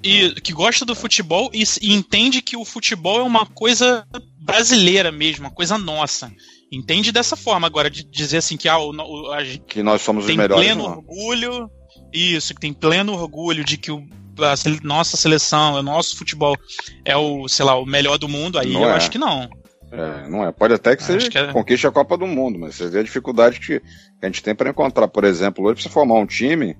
[0.03, 4.07] E que gosta do futebol e, e, entende que o futebol é uma coisa
[4.39, 6.33] brasileira mesmo, uma coisa nossa.
[6.73, 7.67] Entende dessa forma.
[7.67, 10.65] Agora, de dizer assim que, ah, o, o, a, que nós somos os melhores.
[10.65, 10.97] Tem pleno não.
[10.97, 11.71] orgulho.
[12.13, 14.05] Isso, que tem pleno orgulho de que o
[14.45, 16.57] a nossa seleção, o nosso futebol
[17.05, 18.93] é o, sei lá, o melhor do mundo, aí não eu é.
[18.95, 19.49] acho que não.
[19.93, 20.53] É, não é.
[20.53, 21.53] Pode até que você que é...
[21.53, 23.83] conquiste a Copa do Mundo, mas você vê a dificuldade que
[24.23, 26.77] a gente tem para encontrar, por exemplo, hoje pra você formar um time,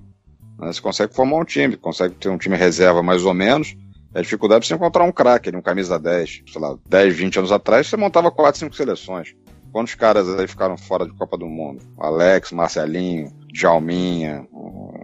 [0.61, 3.75] né, você consegue formar um time, consegue ter um time reserva mais ou menos,
[4.13, 7.39] é a dificuldade de você encontrar um craque, um camisa 10, sei lá, 10, 20
[7.39, 9.35] anos atrás, você montava 4, 5 seleções.
[9.71, 11.81] Quantos caras aí ficaram fora de Copa do Mundo?
[11.97, 14.45] Alex, Marcelinho, Jalminha,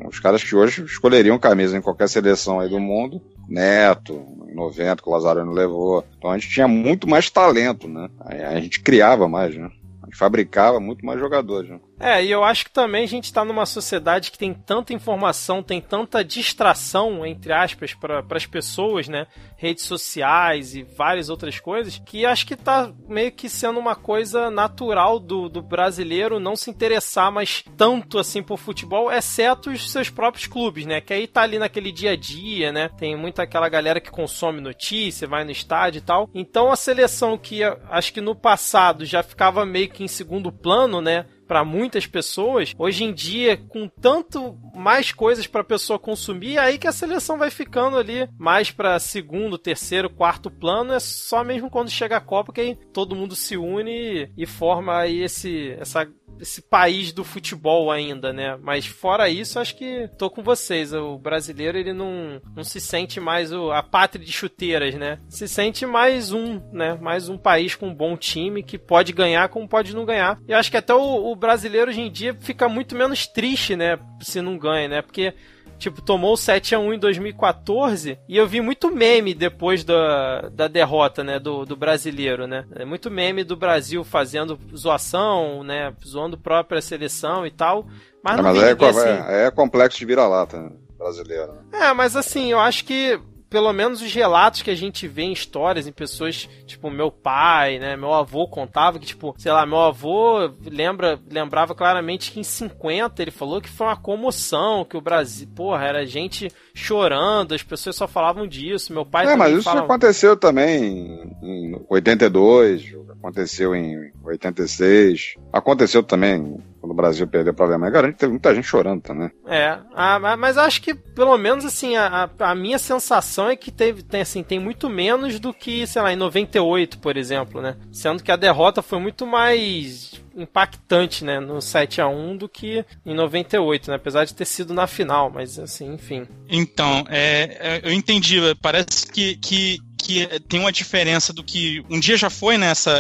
[0.08, 5.02] os caras que hoje escolheriam camisa em qualquer seleção aí do mundo, Neto, em 90,
[5.02, 6.04] que o Lazarano levou.
[6.17, 8.10] Então a gente tinha muito mais talento, né?
[8.20, 9.70] A gente criava mais, né?
[10.04, 11.80] A gente fabricava muito mais jogadores, né?
[11.99, 15.63] É, e eu acho que também a gente está numa sociedade que tem tanta informação,
[15.63, 19.25] tem tanta distração, entre aspas, para as pessoas, né?
[19.55, 24.51] Redes sociais e várias outras coisas, que acho que está meio que sendo uma coisa
[24.51, 30.10] natural do, do brasileiro não se interessar mais tanto assim por futebol, exceto os seus
[30.10, 31.01] próprios clubes, né?
[31.01, 32.89] Que aí tá ali naquele dia a dia, né?
[32.97, 36.29] Tem muita aquela galera que consome notícia, vai no estádio e tal.
[36.33, 41.01] Então a seleção que acho que no passado já ficava meio que em segundo plano,
[41.01, 41.25] né?
[41.47, 46.60] Para muitas pessoas, hoje em dia, com tanto mais coisas para a pessoa consumir, é
[46.60, 50.93] aí que a seleção vai ficando ali mais para segundo, terceiro, quarto plano.
[50.93, 55.21] É só mesmo quando chega a Copa que todo mundo se une e forma aí
[55.21, 56.07] esse, essa
[56.39, 58.58] esse país do futebol ainda, né?
[58.62, 60.93] Mas fora isso, acho que tô com vocês.
[60.93, 65.19] O brasileiro, ele não, não se sente mais o, a pátria de chuteiras, né?
[65.30, 66.97] Se sente mais um, né?
[67.02, 70.39] Mais um país com um bom time que pode ganhar como pode não ganhar.
[70.47, 74.00] E acho que até o, o brasileiro hoje em dia fica muito menos triste, né?
[74.21, 75.02] Se não ganha, né?
[75.02, 75.34] Porque
[75.77, 80.67] Tipo, tomou 7 a 1 em 2014 e eu vi muito meme depois da, da
[80.67, 82.65] derrota, né, do, do brasileiro, né?
[82.75, 87.87] É muito meme do Brasil fazendo zoação, né, zoando própria seleção e tal.
[88.23, 89.31] Mas, é, mas é, assim...
[89.31, 91.59] é, é complexo de vira-lata brasileiro.
[91.71, 95.31] É, mas assim, eu acho que pelo menos os relatos que a gente vê em
[95.31, 97.95] histórias, em pessoas, tipo, meu pai, né?
[97.95, 103.21] Meu avô contava que, tipo, sei lá, meu avô lembra, lembrava claramente que em 50
[103.21, 107.95] ele falou que foi uma comoção, que o Brasil, porra, era gente chorando, as pessoas
[107.95, 108.93] só falavam disso.
[108.93, 109.86] Meu pai É, mas isso falava...
[109.86, 116.57] aconteceu também em 82, aconteceu em 86, aconteceu também
[116.88, 117.91] quando o Brasil perdeu para a Alemanha.
[117.91, 119.30] Cara, teve muita gente chorando também.
[119.45, 124.04] É, ah, mas acho que pelo menos assim, a, a minha sensação é que teve,
[124.04, 127.76] tem, assim, tem muito menos do que, sei lá, em 98, por exemplo, né?
[127.91, 132.86] Sendo que a derrota foi muito mais impactante, né, no 7 a 1 do que
[133.04, 136.28] em 98, né, apesar de ter sido na final, mas assim, enfim.
[136.47, 142.15] Então, é, eu entendi, parece que, que, que tem uma diferença do que um dia
[142.15, 143.00] já foi, né, essa,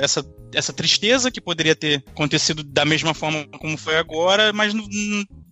[0.53, 4.73] essa, tristeza que poderia ter acontecido da mesma forma como foi agora, mas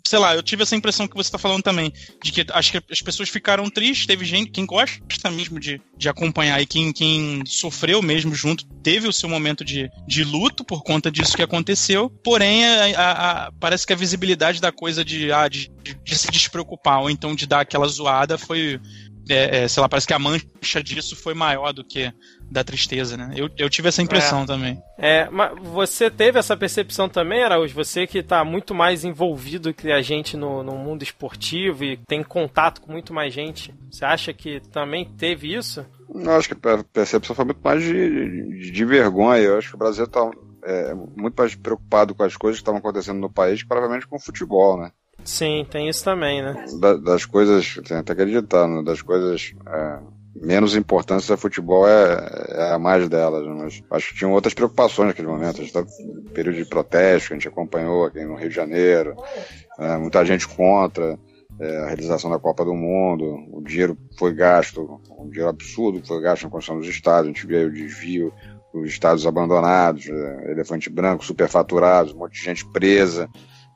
[0.08, 1.91] sei lá, eu tive essa impressão que você está falando também,
[2.23, 6.08] de que acho que as pessoas ficaram tristes, teve gente, quem gosta mesmo de, de
[6.08, 10.84] acompanhar e quem, quem sofreu mesmo junto, teve o seu momento de, de luto por
[10.84, 15.31] conta disso que aconteceu, porém, a, a, a, parece que a visibilidade da coisa de,
[15.31, 15.71] ah, de,
[16.03, 18.79] de, se despreocupar, ou então de dar aquela zoada foi,
[19.27, 22.13] é, é, sei lá, parece que a mancha disso foi maior do que
[22.49, 23.34] da tristeza, né?
[23.36, 24.45] Eu, eu tive essa impressão é.
[24.45, 24.84] também.
[24.97, 27.73] É, mas você teve essa percepção também, Araújo?
[27.73, 32.23] Você que está muito mais envolvido que a gente no, no mundo esportivo e tem
[32.23, 33.73] contato com muito mais gente.
[33.91, 35.86] Você acha que também teve isso?
[36.13, 39.41] Eu acho que a percepção foi muito mais de, de, de vergonha.
[39.41, 40.29] Eu acho que o Brasil está
[40.63, 44.15] é, muito mais preocupado com as coisas que estavam acontecendo no país que provavelmente com
[44.15, 44.91] o futebol, né?
[45.23, 46.65] Sim, tem isso também, né?
[46.79, 48.84] Da, das coisas, tem até que acreditar, né?
[48.84, 49.99] das coisas é,
[50.36, 53.54] menos importantes do futebol é, é, a mais delas, né?
[53.54, 55.62] mas acho que tinham outras preocupações naquele momento.
[55.62, 59.15] A gente em período de protesto, a gente acompanhou aqui no Rio de Janeiro,
[59.80, 61.17] é, muita gente contra
[61.60, 66.21] é, a realização da Copa do Mundo, o dinheiro foi gasto, um dinheiro absurdo foi
[66.21, 68.34] gasto na construção dos estados, a gente viu o desvio,
[68.74, 73.30] os estados abandonados, é, elefante branco, superfaturados, um monte de gente presa.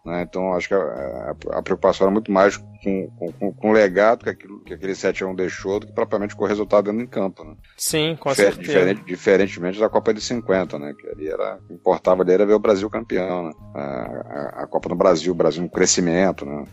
[0.05, 0.21] Né?
[0.21, 4.23] Então, acho que a, a, a, preocupação era muito mais com, com, com o legado
[4.23, 7.01] que, aquilo, que aquele 7 a 1 deixou do que propriamente com o resultado dentro
[7.01, 7.43] em campo.
[7.43, 7.55] Né?
[7.77, 8.61] Sim, com Difer, certeza.
[8.61, 10.93] Diferente, diferentemente da Copa de 50, né?
[10.97, 13.43] que ali era, o que importava ali era ver o Brasil campeão.
[13.43, 13.53] Né?
[13.75, 16.65] A, a, Copa no Brasil, o Brasil no crescimento, né?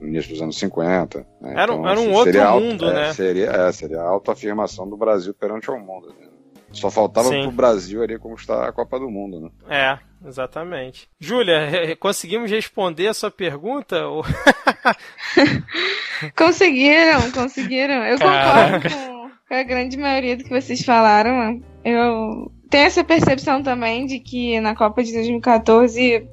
[0.00, 1.26] no início dos anos 50.
[1.40, 1.52] Né?
[1.52, 3.12] Era, então, era um outro auto, mundo, é, né?
[3.12, 6.08] Seria, é, seria a autoafirmação do Brasil perante o mundo.
[6.08, 6.26] Né?
[6.72, 7.42] Só faltava Sim.
[7.42, 9.50] pro Brasil ali conquistar a Copa do Mundo, né?
[9.68, 11.08] É, exatamente.
[11.18, 14.02] Júlia, conseguimos responder a sua pergunta?
[16.36, 18.04] conseguiram, conseguiram.
[18.04, 18.88] Eu Caraca.
[18.88, 21.60] concordo com a grande maioria do que vocês falaram.
[21.84, 26.28] Eu tenho essa percepção também de que na Copa de 2014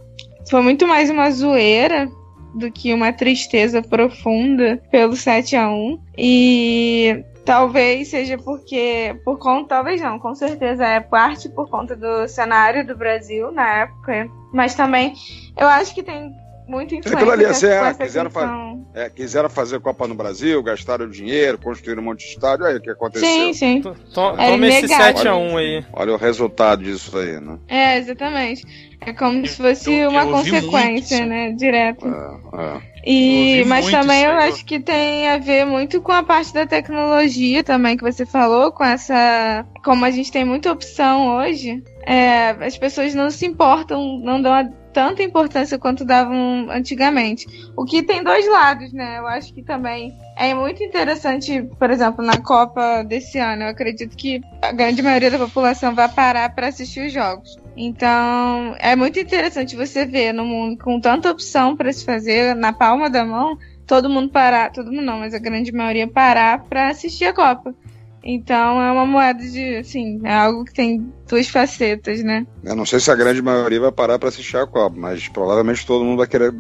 [0.50, 2.10] foi muito mais uma zoeira
[2.56, 9.70] do que uma tristeza profunda pelo 7 a 1 E Talvez seja porque, por conta,
[9.70, 14.76] talvez não, com certeza é parte por conta do cenário do Brasil na época, mas
[14.76, 15.14] também
[15.56, 16.30] eu acho que tem
[16.68, 17.32] muito influência.
[17.32, 22.06] ali, assim, é, quiseram, fa é, quiseram fazer Copa no Brasil, gastaram dinheiro, construíram um
[22.08, 23.26] monte de estádio, aí o que aconteceu?
[23.26, 23.82] Sim, sim.
[24.14, 25.86] Toma é esse 7x1 aí.
[25.94, 27.58] Olha o resultado disso aí, né?
[27.70, 28.66] É, exatamente.
[29.00, 31.52] É como se fosse eu, uma eu consequência, né?
[31.52, 32.06] Direto.
[32.06, 32.97] É, é.
[33.10, 37.64] E, mas também eu acho que tem a ver muito com a parte da tecnologia
[37.64, 39.66] também que você falou, com essa.
[39.82, 44.54] Como a gente tem muita opção hoje, é, as pessoas não se importam, não dão
[44.54, 47.48] a, tanta importância quanto davam antigamente.
[47.78, 49.20] O que tem dois lados, né?
[49.20, 54.18] Eu acho que também é muito interessante, por exemplo, na Copa desse ano, eu acredito
[54.18, 57.56] que a grande maioria da população vai parar para assistir os jogos.
[57.78, 62.74] Então, é muito interessante você ver no mundo com tanta opção para se fazer na
[62.74, 66.90] palma da mão, todo mundo parar, todo mundo não, mas a grande maioria parar para
[66.90, 67.76] assistir a Copa.
[68.24, 72.48] Então é uma moeda de, assim, é algo que tem duas facetas, né?
[72.64, 75.86] Eu não sei se a grande maioria vai parar para assistir a Copa, mas provavelmente
[75.86, 76.52] todo mundo vai querer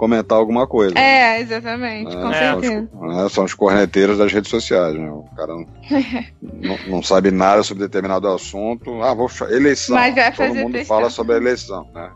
[0.00, 0.98] comentar alguma coisa.
[0.98, 2.88] É, exatamente, com é, certeza.
[2.90, 5.10] São os, né, são os corneteiros das redes sociais, né?
[5.10, 5.66] O cara não,
[6.40, 9.02] não, não, sabe nada sobre determinado assunto.
[9.02, 9.94] Ah, vou eleição.
[9.94, 10.96] Mas vai fazer todo mundo questão.
[10.96, 12.10] fala sobre a eleição, né?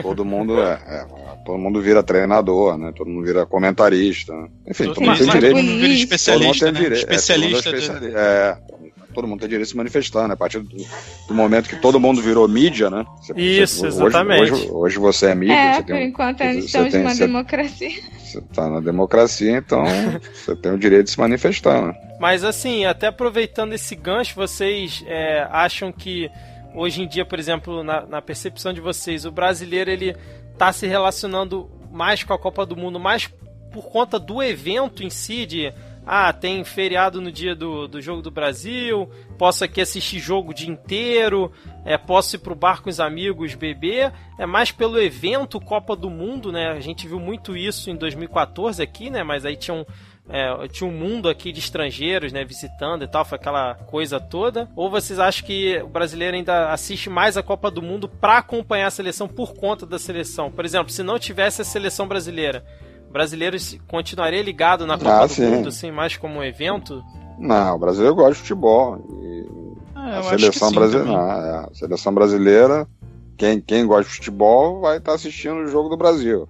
[0.00, 1.06] Todo mundo é, é,
[1.44, 2.92] todo mundo vira treinador, né?
[2.96, 4.32] Todo mundo vira comentarista.
[4.32, 4.48] Né?
[4.68, 5.56] Enfim, todo, todo mundo tem direito.
[5.56, 6.96] Todo mundo vira especialista, todo mundo tem né?
[6.96, 7.68] especialista.
[7.68, 8.83] É, todo mundo é, é,
[9.14, 10.34] todo mundo tem direito de se manifestar, né?
[10.34, 10.68] A partir do,
[11.28, 13.04] do momento que todo mundo virou mídia, né?
[13.20, 14.52] Você, Isso, você, exatamente.
[14.52, 15.54] Hoje, hoje, você é mídia.
[15.54, 17.90] É, você por um, enquanto a gente estamos numa democracia.
[18.18, 19.84] Você está na democracia, então
[20.34, 21.94] você tem o direito de se manifestar, né?
[22.20, 26.30] Mas assim, até aproveitando esse gancho, vocês é, acham que
[26.74, 30.16] hoje em dia, por exemplo, na, na percepção de vocês, o brasileiro ele
[30.52, 33.30] está se relacionando mais com a Copa do Mundo, mais
[33.72, 35.72] por conta do evento em si, de
[36.06, 40.54] ah, tem feriado no dia do, do jogo do Brasil, posso aqui assistir jogo o
[40.54, 41.50] dia inteiro,
[41.84, 44.12] é, posso ir pro bar com os amigos beber.
[44.38, 46.72] É mais pelo evento Copa do Mundo, né?
[46.72, 49.22] A gente viu muito isso em 2014 aqui, né?
[49.22, 49.84] Mas aí tinha um,
[50.28, 54.68] é, tinha um mundo aqui de estrangeiros, né, visitando e tal, foi aquela coisa toda?
[54.74, 58.86] Ou vocês acham que o brasileiro ainda assiste mais a Copa do Mundo para acompanhar
[58.86, 60.50] a seleção por conta da seleção?
[60.50, 62.64] Por exemplo, se não tivesse a seleção brasileira,
[63.14, 63.56] brasileiro
[63.88, 65.46] continuaria ligado na Copa Ah, do sim.
[65.48, 67.02] Mundo, assim, mais como um evento?
[67.38, 68.98] Não, o brasileiro gosta de futebol.
[69.22, 69.46] E
[69.94, 71.10] Ah, a seleção sim brasileira.
[71.10, 71.26] também.
[71.26, 72.86] não, é, a seleção brasileira,
[73.36, 76.46] quem, quem gosta de futebol vai estar assistindo o jogo do Brasil.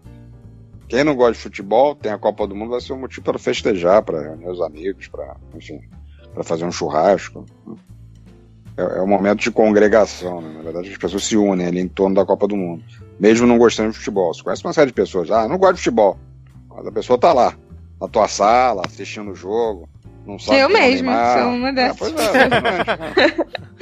[0.89, 3.39] Quem não gosta de futebol, tem a Copa do Mundo, vai ser um motivo para
[3.39, 5.81] festejar, para reunir os amigos, para, enfim,
[6.33, 7.45] para fazer um churrasco.
[8.77, 10.53] É, é um momento de congregação, né?
[10.57, 12.83] Na verdade, as pessoas se unem ali em torno da Copa do Mundo.
[13.21, 14.35] Mesmo não gostando de futebol.
[14.35, 16.19] Você conhece uma série de pessoas, ah, não gosto de futebol.
[16.75, 17.57] Mas a pessoa tá lá,
[18.01, 19.89] na tua sala, assistindo o jogo.
[20.27, 21.39] Não sabe Eu é o mesma Neymar.
[21.39, 23.65] sou uma É, dessas pois é.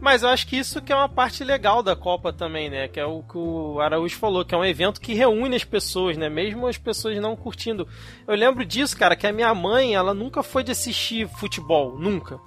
[0.00, 2.88] Mas eu acho que isso que é uma parte legal da Copa também, né?
[2.88, 6.16] Que é o que o Araújo falou, que é um evento que reúne as pessoas,
[6.16, 6.30] né?
[6.30, 7.86] Mesmo as pessoas não curtindo.
[8.26, 12.40] Eu lembro disso, cara, que a minha mãe, ela nunca foi de assistir futebol, nunca.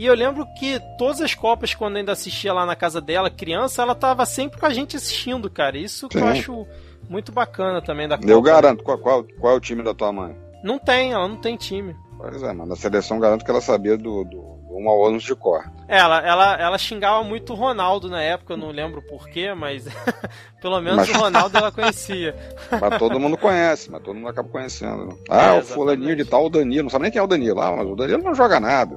[0.00, 3.82] E eu lembro que todas as Copas, quando ainda assistia lá na casa dela, criança,
[3.82, 5.76] ela tava sempre com a gente assistindo, cara.
[5.76, 6.66] Isso que eu acho
[7.06, 8.30] muito bacana também da Copa.
[8.30, 8.82] Eu garanto.
[8.82, 10.34] Qual, qual, qual é o time da tua mãe?
[10.64, 11.94] Não tem, ela não tem time.
[12.16, 15.24] Pois é, mas na seleção garanto que ela sabia do, do, do 1 ao 11
[15.26, 15.64] de cor.
[15.86, 19.84] Ela, ela, ela xingava muito o Ronaldo na época, eu não lembro porquê, mas
[20.62, 22.34] pelo menos Mas- o Ronaldo ela conhecia.
[22.80, 25.08] Mas todo mundo conhece, mas todo mundo acaba conhecendo.
[25.08, 25.14] né?
[25.28, 26.84] Ah, É, o fulaninho de tal, o Danilo.
[26.84, 27.60] Não sabe nem quem é o Danilo.
[27.60, 28.96] Ah, mas o Danilo não joga nada.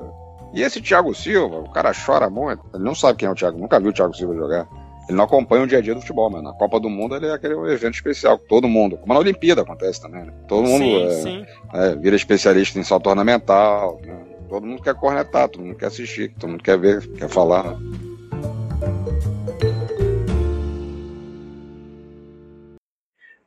[0.54, 2.64] E esse Thiago Silva, o cara chora muito.
[2.74, 4.68] Ele não sabe quem é o Thiago, nunca viu o Thiago Silva jogar.
[5.10, 7.26] Ele não acompanha o dia a dia do futebol, mas na Copa do Mundo ele
[7.26, 10.34] é aquele evento especial, que todo mundo, como na Olimpíada acontece também, né?
[10.47, 11.45] Todo mundo sim, é, sim.
[11.74, 14.18] é, vira especialista em salto ornamental, né?
[14.47, 17.76] Todo mundo quer cornetar, todo mundo quer assistir, todo mundo quer ver, quer falar.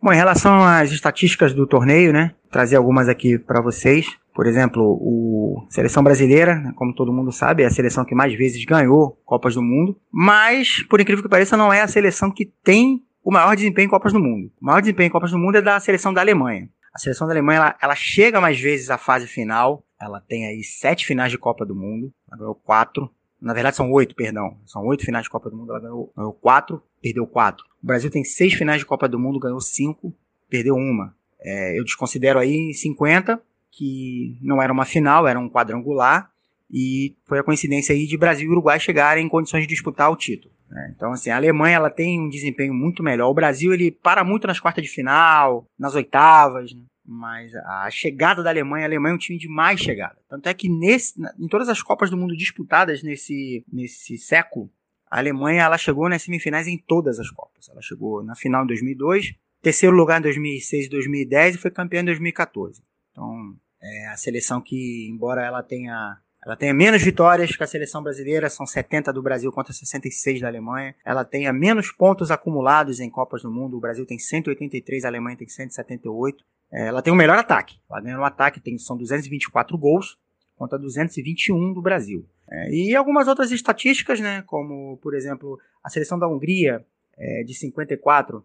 [0.03, 2.33] Bom, em relação às estatísticas do torneio, né?
[2.51, 4.07] Trazer algumas aqui para vocês.
[4.37, 8.35] Por exemplo, o seleção brasileira, né, como todo mundo sabe, é a seleção que mais
[8.35, 12.45] vezes ganhou Copas do Mundo, mas por incrível que pareça, não é a seleção que
[12.45, 14.53] tem o maior desempenho em Copas do Mundo.
[14.61, 16.69] O maior desempenho em Copas do Mundo é da seleção da Alemanha.
[16.93, 19.83] A seleção da Alemanha ela, ela chega mais vezes à fase final.
[19.99, 22.13] Ela tem aí sete finais de Copa do Mundo.
[22.29, 23.11] Ela ganhou quatro.
[23.41, 24.59] Na verdade, são oito, perdão.
[24.67, 25.71] São oito finais de Copa do Mundo.
[25.71, 27.65] Ela ganhou, ganhou quatro, perdeu quatro.
[27.83, 30.15] O Brasil tem seis finais de Copa do Mundo, ganhou cinco,
[30.47, 31.17] perdeu uma.
[31.41, 33.43] É, eu desconsidero aí 50,
[33.77, 36.31] que não era uma final, era um quadrangular.
[36.69, 40.17] E foi a coincidência aí de Brasil e Uruguai chegarem em condições de disputar o
[40.17, 40.53] título.
[40.69, 40.93] né?
[40.97, 43.29] Então, assim, a Alemanha ela tem um desempenho muito melhor.
[43.29, 46.83] O Brasil ele para muito nas quartas de final, nas oitavas, né?
[47.05, 50.17] mas a chegada da Alemanha, a Alemanha é um time de mais chegada.
[50.29, 54.69] Tanto é que nesse, em todas as Copas do Mundo disputadas nesse, nesse século,
[55.09, 57.69] a Alemanha ela chegou nas semifinais em todas as Copas.
[57.69, 62.01] Ela chegou na final em 2002, terceiro lugar em 2006 e 2010 e foi campeã
[62.01, 62.83] em 2014.
[63.13, 68.01] Então, é a seleção que, embora ela tenha ela tenha menos vitórias que a seleção
[68.01, 70.95] brasileira, são 70 do Brasil contra 66 da Alemanha.
[71.05, 73.77] Ela tenha menos pontos acumulados em Copas do Mundo.
[73.77, 76.45] O Brasil tem 183, a Alemanha tem 178.
[76.73, 77.81] É, ela tem o melhor ataque.
[77.91, 80.17] Ela ganha no ataque, tem, são 224 gols
[80.57, 82.25] contra 221 do Brasil.
[82.49, 86.87] É, e algumas outras estatísticas, né, como, por exemplo, a seleção da Hungria,
[87.19, 88.45] é, de 54,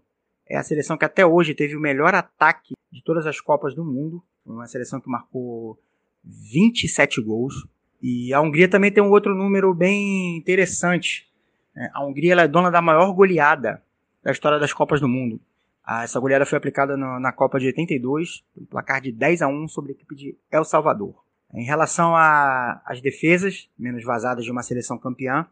[0.52, 3.86] é a seleção que até hoje teve o melhor ataque de todas as Copas do
[3.86, 4.22] Mundo.
[4.46, 5.80] Uma seleção que marcou
[6.26, 7.66] 27 gols.
[8.02, 11.32] E a Hungria também tem um outro número bem interessante.
[11.74, 11.90] né?
[11.94, 13.82] A Hungria é dona da maior goleada
[14.22, 15.40] da história das Copas do Mundo.
[15.86, 19.70] Ah, Essa goleada foi aplicada na Copa de 82, pelo placar de 10 a 1
[19.70, 21.24] sobre a equipe de El Salvador.
[21.54, 25.48] Em relação às defesas, menos vazadas de uma seleção campeã,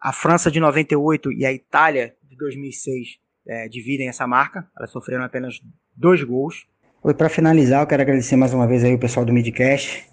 [0.00, 4.66] a França de 98 e a Itália de 2006 eh, dividem essa marca.
[4.76, 5.60] Elas sofreram apenas
[5.96, 6.66] dois gols.
[7.04, 10.04] E para finalizar, eu quero agradecer mais uma vez aí o pessoal do Midcast,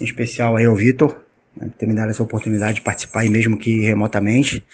[0.00, 1.20] em especial aí ao Vitor,
[1.56, 4.64] né, por ter me dado essa oportunidade de participar aí mesmo que remotamente.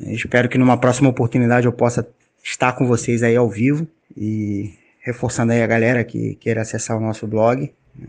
[0.00, 2.08] Eu espero que numa próxima oportunidade eu possa
[2.42, 7.00] estar com vocês aí ao vivo e reforçando aí a galera que queira acessar o
[7.00, 8.06] nosso blog, né,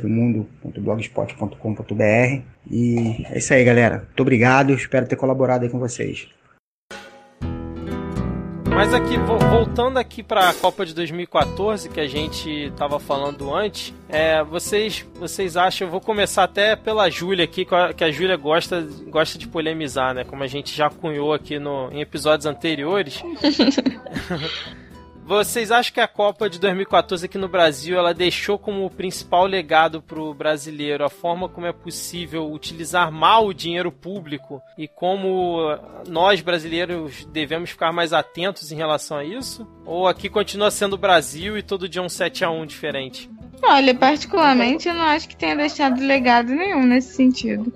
[0.00, 2.42] do Mundo.blogspot.com.br.
[2.70, 3.98] E é isso aí, galera.
[3.98, 6.30] Muito obrigado, espero ter colaborado aí com vocês.
[8.80, 13.54] Mas aqui, vo- voltando aqui para a Copa de 2014, que a gente tava falando
[13.54, 18.02] antes, é, vocês, vocês acham, eu vou começar até pela Júlia aqui, que a- que
[18.02, 20.24] a Júlia gosta, gosta de polemizar, né?
[20.24, 23.22] Como a gente já cunhou aqui no, em episódios anteriores.
[25.30, 30.02] Vocês acham que a Copa de 2014 aqui no Brasil ela deixou como principal legado
[30.02, 35.58] para o brasileiro a forma como é possível utilizar mal o dinheiro público e como
[36.08, 39.64] nós brasileiros devemos ficar mais atentos em relação a isso?
[39.86, 43.30] Ou aqui continua sendo o Brasil e todo dia um 7 a 1 diferente?
[43.62, 47.72] Olha, particularmente eu não acho que tenha deixado legado nenhum nesse sentido.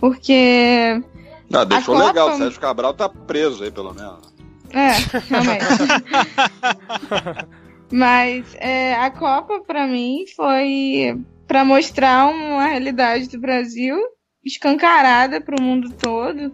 [0.00, 1.02] Porque.
[1.50, 2.06] Não, deixou Copa...
[2.06, 4.33] legal, o Sérgio Cabral tá preso aí, pelo menos.
[4.74, 4.90] É,
[5.30, 5.64] realmente.
[7.90, 11.16] Mas é, a Copa, para mim, foi
[11.46, 13.96] para mostrar uma realidade do Brasil
[14.44, 16.52] escancarada para o mundo todo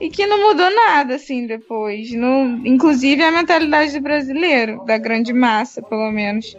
[0.00, 2.10] e que não mudou nada assim depois.
[2.12, 6.56] No, inclusive a mentalidade do brasileiro, da grande massa, pelo menos.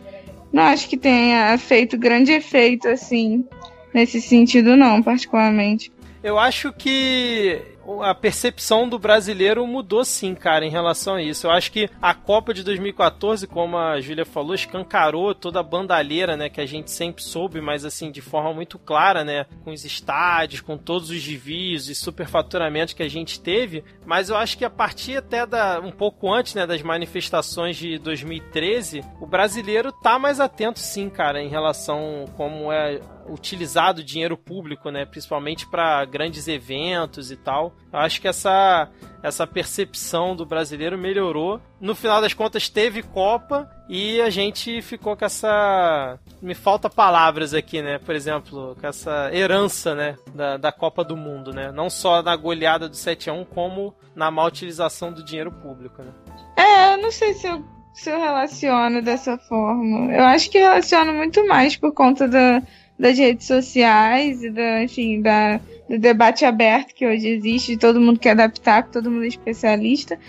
[0.53, 3.45] Não acho que tenha feito grande efeito assim
[3.93, 5.91] nesse sentido, não, particularmente.
[6.23, 7.61] Eu acho que
[8.01, 11.47] a percepção do brasileiro mudou sim, cara, em relação a isso.
[11.47, 16.37] Eu acho que a Copa de 2014, como a Júlia falou, escancarou toda a bandalheira,
[16.37, 19.83] né, que a gente sempre soube, mas assim, de forma muito clara, né, com os
[19.83, 24.65] estádios, com todos os desvios e superfaturamentos que a gente teve, mas eu acho que
[24.65, 30.19] a partir até da um pouco antes, né, das manifestações de 2013, o brasileiro tá
[30.19, 36.47] mais atento sim, cara, em relação como é utilizado dinheiro público, né, principalmente para grandes
[36.47, 37.73] eventos e tal.
[37.91, 38.89] Eu acho que essa
[39.23, 41.61] essa percepção do brasileiro melhorou.
[41.79, 47.53] No final das contas teve Copa e a gente ficou com essa me falta palavras
[47.53, 47.99] aqui, né?
[47.99, 51.71] Por exemplo, com essa herança, né, da, da Copa do Mundo, né?
[51.71, 56.01] Não só na goleada do 7 a 1 como na má utilização do dinheiro público,
[56.01, 56.11] né?
[56.57, 57.63] É, eu não sei se eu
[57.93, 60.11] se eu relaciono dessa forma.
[60.13, 62.61] Eu acho que relaciono muito mais por conta da,
[63.01, 68.19] das redes sociais e da, enfim, da, do debate aberto que hoje existe, todo mundo
[68.19, 70.19] quer adaptar, todo mundo é especialista.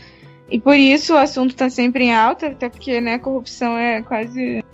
[0.50, 4.64] E por isso o assunto está sempre em alta, até porque né, corrupção é quase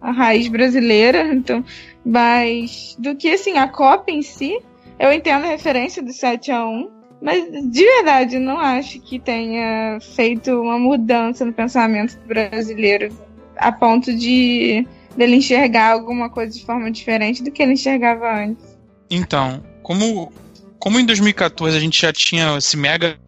[0.00, 1.24] a raiz brasileira.
[1.34, 1.64] Então,
[2.04, 4.58] mas do que assim, a Copa em si,
[4.98, 9.98] eu entendo a referência do 7 a 1 mas de verdade, não acho que tenha
[10.00, 13.14] feito uma mudança no pensamento brasileiro
[13.58, 14.86] a ponto de
[15.16, 18.78] dele enxergar alguma coisa de forma diferente do que ele enxergava antes.
[19.10, 20.32] Então, como
[20.78, 23.18] como em 2014 a gente já tinha esse mega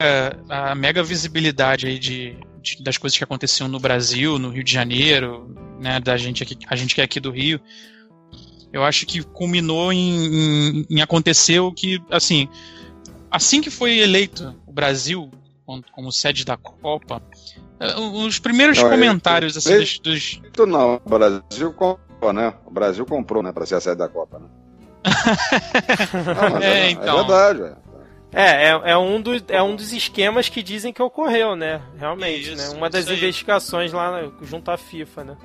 [0.49, 4.73] a mega visibilidade aí de, de, das coisas que aconteciam no Brasil, no Rio de
[4.73, 7.61] Janeiro, né, da gente aqui, a gente que é aqui do Rio,
[8.73, 12.49] eu acho que culminou em, em, em acontecer o que, assim,
[13.31, 15.31] assim que foi eleito o Brasil
[15.67, 17.23] como, como sede da Copa,
[18.25, 20.41] os primeiros não, comentários assim, dos, dos...
[20.67, 22.55] Não, o Brasil comprou, né?
[22.65, 24.47] O Brasil comprou, né, para ser a sede da Copa, né?
[26.51, 27.19] não, é, é, então.
[27.19, 27.77] é verdade.
[28.35, 31.83] É, é, é, um do, é um dos esquemas que dizem que ocorreu, né?
[31.99, 32.55] Realmente, né?
[32.55, 32.79] isso, né?
[32.79, 35.37] Uma das investigações lá junto à FIFA, né?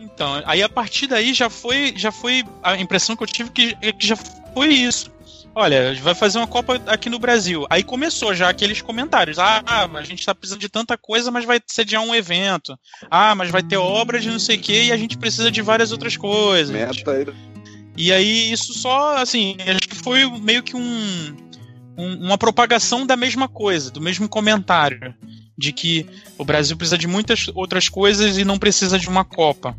[0.00, 3.74] Então, aí a partir daí já foi, já foi a impressão que eu tive que,
[3.92, 5.13] que já foi isso
[5.54, 7.66] olha, vai fazer uma Copa aqui no Brasil.
[7.70, 9.38] Aí começou já aqueles comentários.
[9.38, 9.62] Ah,
[9.94, 12.78] a gente tá precisando de tanta coisa, mas vai sediar um evento.
[13.10, 15.62] Ah, mas vai ter obras de não sei o que e a gente precisa de
[15.62, 16.70] várias outras coisas.
[16.70, 17.26] Meta aí.
[17.96, 21.36] E aí isso só, assim, acho que foi meio que um,
[21.96, 25.14] um, uma propagação da mesma coisa, do mesmo comentário.
[25.56, 26.04] De que
[26.36, 29.76] o Brasil precisa de muitas outras coisas e não precisa de uma Copa.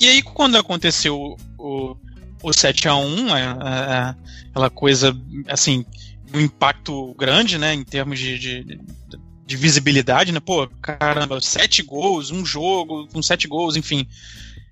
[0.00, 1.94] E aí, quando aconteceu o,
[2.42, 4.14] o 7 a 1 é, é,
[4.50, 5.16] aquela coisa,
[5.48, 5.84] assim,
[6.32, 8.80] um impacto grande, né, em termos de, de,
[9.46, 14.06] de, visibilidade, né, pô, caramba, sete gols, um jogo com sete gols, enfim.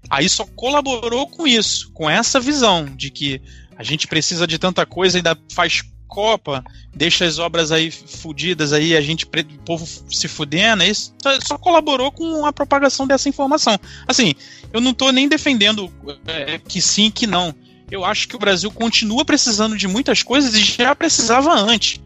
[0.08, 3.40] Aí só colaborou com isso, com essa visão de que
[3.76, 8.96] a gente precisa de tanta coisa, ainda faz Copa, deixa as obras aí fudidas aí,
[8.96, 11.14] a gente, o povo se fudendo, isso
[11.46, 13.78] só colaborou com a propagação dessa informação.
[14.06, 14.34] Assim,
[14.72, 15.92] eu não tô nem defendendo
[16.26, 17.54] é, que sim, que não.
[17.90, 22.00] Eu acho que o Brasil continua precisando de muitas coisas e já precisava antes.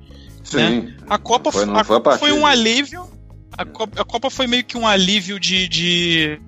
[0.44, 0.56] Sim.
[0.56, 0.96] Né?
[1.08, 3.08] A Copa, foi, a Copa foi um alívio.
[3.56, 6.40] A Copa, a Copa, foi meio que um alívio de, de,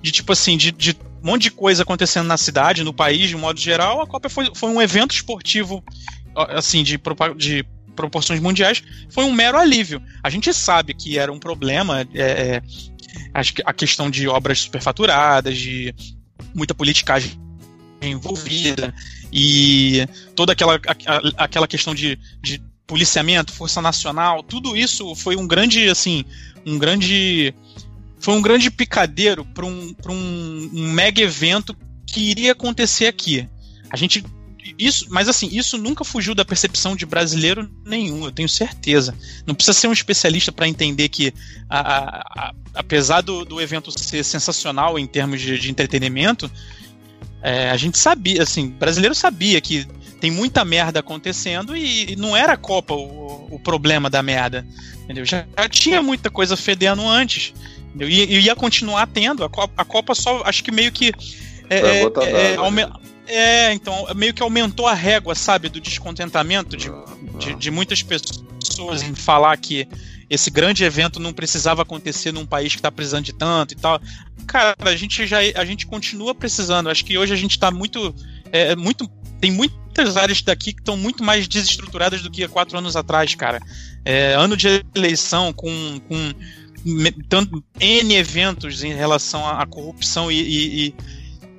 [0.00, 3.36] de tipo assim, de, de um monte de coisa acontecendo na cidade, no país, de
[3.36, 4.00] um modo geral.
[4.00, 5.82] A Copa foi, foi um evento esportivo
[6.36, 7.00] assim, de,
[7.36, 10.02] de proporções mundiais, foi um mero alívio.
[10.22, 12.62] A gente sabe que era um problema, é, é
[13.64, 15.94] a questão de obras superfaturadas, de
[16.54, 17.40] muita politicagem
[18.02, 18.94] envolvida
[19.32, 20.06] e
[20.36, 20.80] toda aquela,
[21.36, 26.24] aquela questão de, de policiamento, força nacional, tudo isso foi um grande, assim,
[26.66, 27.54] um grande
[28.18, 31.76] foi um grande picadeiro para um, um, um mega evento
[32.06, 33.46] que iria acontecer aqui.
[33.90, 34.24] A gente
[34.78, 39.14] isso, mas assim, isso nunca fugiu da percepção de brasileiro nenhum, eu tenho certeza.
[39.46, 41.34] Não precisa ser um especialista para entender que,
[41.68, 46.50] a, a, a, apesar do, do evento ser sensacional em termos de, de entretenimento,
[47.42, 49.86] é, a gente sabia, assim, brasileiro sabia que
[50.18, 54.66] tem muita merda acontecendo e, e não era a Copa o, o, problema da merda.
[55.02, 55.26] Entendeu?
[55.26, 57.52] Já, já tinha muita coisa fedendo antes.
[57.88, 58.08] Entendeu?
[58.08, 59.44] E, e ia continuar tendo.
[59.44, 61.12] A Copa, a Copa só, acho que meio que.
[61.68, 62.90] É, é, é, né?
[63.26, 66.90] É, então, meio que aumentou a régua, sabe, do descontentamento de,
[67.38, 69.88] de, de muitas pessoas em falar que
[70.28, 74.00] esse grande evento não precisava acontecer num país que está precisando de tanto e tal.
[74.46, 76.88] Cara, a gente já a gente continua precisando.
[76.88, 78.14] Acho que hoje a gente está muito
[78.50, 79.08] é, muito
[79.40, 83.34] tem muitas áreas daqui que estão muito mais desestruturadas do que há quatro anos atrás,
[83.34, 83.60] cara.
[84.04, 86.32] É, ano de eleição com, com
[87.28, 90.94] tanto N eventos em relação à corrupção e, e, e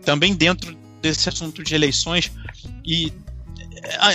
[0.03, 0.75] também dentro
[1.05, 2.31] desse assunto de eleições
[2.83, 3.13] e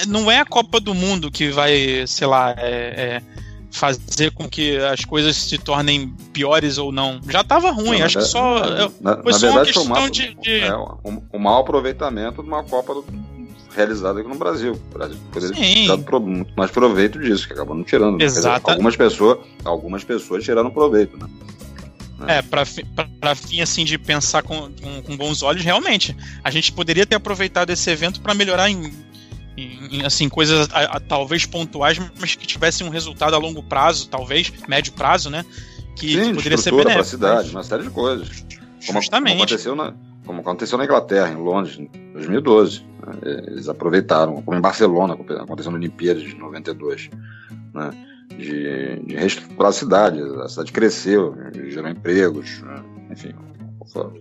[0.08, 3.22] não é a Copa do Mundo que vai, sei lá, é, é
[3.70, 7.20] fazer com que as coisas se tornem piores ou não.
[7.28, 8.58] Já estava ruim, não, acho que só.
[8.58, 10.34] É, na, foi na só verdade, uma questão foi uma, de.
[10.34, 10.60] de...
[10.60, 13.04] É, um, um mau aproveitamento de uma Copa do,
[13.72, 14.72] realizada aqui no Brasil.
[14.72, 18.20] O Brasil poderia ter tirado muito mais proveito disso, que acabou não tirando.
[18.20, 18.60] Exato.
[18.60, 21.28] Dizer, algumas pessoas, algumas pessoas tiraram proveito, né?
[22.26, 22.64] É, pra,
[22.94, 26.16] pra, pra fim assim de pensar com, com, com, bons olhos, realmente.
[26.44, 28.92] A gente poderia ter aproveitado esse evento para melhorar em,
[29.56, 34.08] em, assim, coisas a, a, talvez pontuais, mas que tivessem um resultado a longo prazo,
[34.08, 35.44] talvez, médio prazo, né?
[35.96, 36.94] Que, Sim, que poderia ser benéfico.
[36.94, 37.54] Pra cidade, mas...
[37.54, 38.44] uma série de coisas.
[38.86, 39.32] Como, Justamente.
[39.32, 39.94] Como aconteceu na,
[40.24, 42.82] como aconteceu na Inglaterra, em Londres, em 2012.
[43.06, 43.44] Né?
[43.48, 47.10] Eles aproveitaram, como em Barcelona, aconteceu na Olimpíadas de 92,
[47.74, 47.90] né?
[48.40, 50.20] De, de reestruturar a cidade.
[50.42, 51.34] A cidade cresceu,
[51.68, 52.82] gerou empregos, né?
[53.10, 53.34] enfim,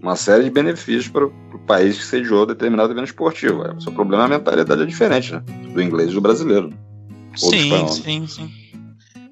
[0.01, 3.61] uma série de benefícios para o país que sediou determinado evento esportivo.
[3.76, 5.43] O seu problema é a mentalidade é diferente, né?
[5.74, 6.74] Do inglês e do brasileiro.
[7.36, 8.51] Sim, sim, sim.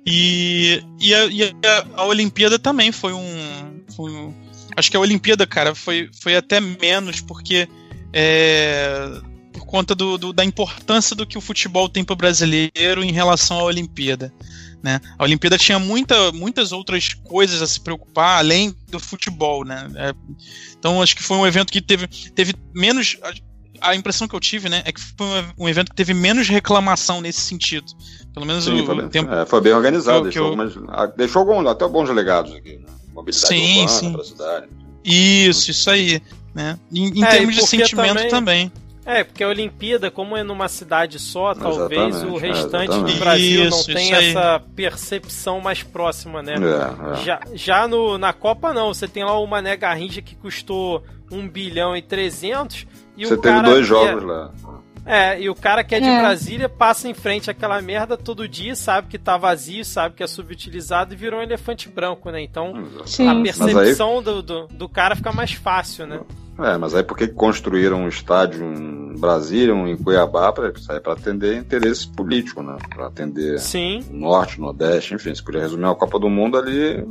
[0.05, 4.33] E, e, a, e a, a Olimpíada também foi um, foi um
[4.77, 7.67] Acho que a Olimpíada, cara, foi, foi até menos, porque.
[8.13, 9.09] É,
[9.51, 13.11] por conta do, do, da importância do que o futebol tem para o brasileiro em
[13.11, 14.31] relação à Olimpíada.
[14.81, 14.99] Né?
[15.17, 19.65] A Olimpíada tinha muita, muitas outras coisas a se preocupar além do futebol.
[19.65, 19.89] Né?
[19.95, 20.13] É,
[20.77, 23.17] então acho que foi um evento que teve, teve menos.
[23.79, 27.21] A impressão que eu tive né, é que foi um evento que teve menos reclamação
[27.21, 27.85] nesse sentido.
[28.33, 29.31] Pelo menos Sim, o, foi, bem, tempo.
[29.31, 30.47] É, foi bem organizado, deixou, eu...
[30.49, 30.73] algumas,
[31.15, 32.77] deixou até bons delegados aqui.
[32.77, 32.97] Né?
[33.17, 34.11] mobilidade sim, urbana sim.
[34.11, 34.67] para a cidade.
[35.03, 36.21] Isso, isso aí.
[36.53, 36.79] Né?
[36.91, 38.71] Em, em é, termos de sentimento também, também.
[39.07, 43.19] É, porque a Olimpíada, como é numa cidade só, talvez exatamente, o restante é, do
[43.19, 46.55] Brasil isso, não tenha essa percepção mais próxima, né?
[46.55, 47.23] É, é.
[47.23, 48.93] Já, já no, na Copa, não.
[48.93, 52.85] Você tem lá o Mané Garrincha que custou 1 bilhão e 300
[53.15, 54.51] e Você o teve dois jogos lá.
[55.05, 56.19] É, e o cara que é de é.
[56.19, 60.27] Brasília passa em frente àquela merda todo dia, sabe que tá vazio, sabe que é
[60.27, 62.41] subutilizado e virou um elefante branco, né?
[62.41, 62.73] Então
[63.05, 63.29] Sim.
[63.29, 64.23] a percepção aí...
[64.25, 66.19] do, do, do, cara fica mais fácil, né?
[66.59, 71.13] É, mas aí por que construíram um estádio em Brasília, um em Cuiabá, para para
[71.13, 72.77] atender interesse político, né?
[72.89, 74.03] Para atender Sim.
[74.09, 77.05] o norte, nordeste, enfim, se podia resumir a Copa do Mundo ali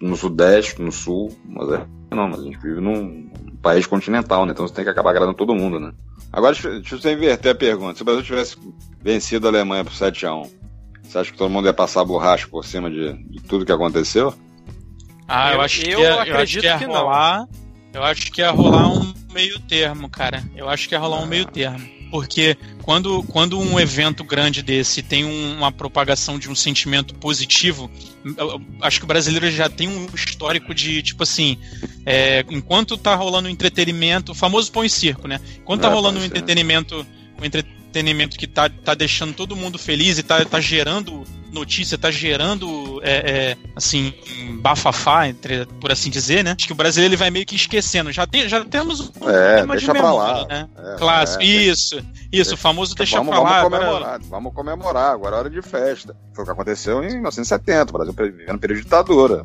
[0.00, 3.30] no sudeste, no sul, mas é, não, mas a gente vive num
[3.62, 4.52] país continental, né?
[4.52, 5.92] Então você tem que acabar agradando todo mundo, né?
[6.32, 7.96] Agora, deixa eu inverter a pergunta.
[7.96, 8.56] Se o Brasil tivesse
[9.02, 10.48] vencido a Alemanha por 7x1,
[11.02, 14.32] você acha que todo mundo ia passar borracha por cima de, de tudo que aconteceu?
[15.26, 17.48] Ah, eu, eu acho que eu, ia, acredito eu acho que, ia rolar, não.
[17.92, 20.44] Eu acho que ia rolar um meio termo, cara.
[20.54, 22.00] Eu acho que ia rolar um meio termo.
[22.10, 27.88] Porque quando, quando um evento grande desse tem um, uma propagação de um sentimento positivo,
[28.80, 31.56] acho que o brasileiro já tem um histórico de, tipo assim,
[32.04, 35.40] é, enquanto tá rolando um entretenimento, o famoso pão e circo, né?
[35.58, 37.06] Enquanto tá é, rolando um entretenimento,
[37.40, 37.79] um entretenimento
[38.38, 43.12] que tá, tá deixando todo mundo feliz e tá, tá gerando notícia tá gerando, é,
[43.12, 44.14] é, assim,
[44.60, 46.54] bafafá, entre, por assim dizer, né?
[46.56, 48.12] Acho que o brasileiro ele vai meio que esquecendo.
[48.12, 50.46] Já, tem, já temos um é, deixa de memória, lá.
[50.48, 50.68] né?
[50.76, 51.42] É, Clássico.
[51.42, 53.62] É, isso, isso, o famoso deixa vamos, pra lá.
[53.62, 54.22] Vamos comemorar, agora...
[54.28, 56.16] vamos comemorar, agora é hora de festa.
[56.32, 59.44] Foi o que aconteceu em 1970, o Brasil vivendo período de ditadura.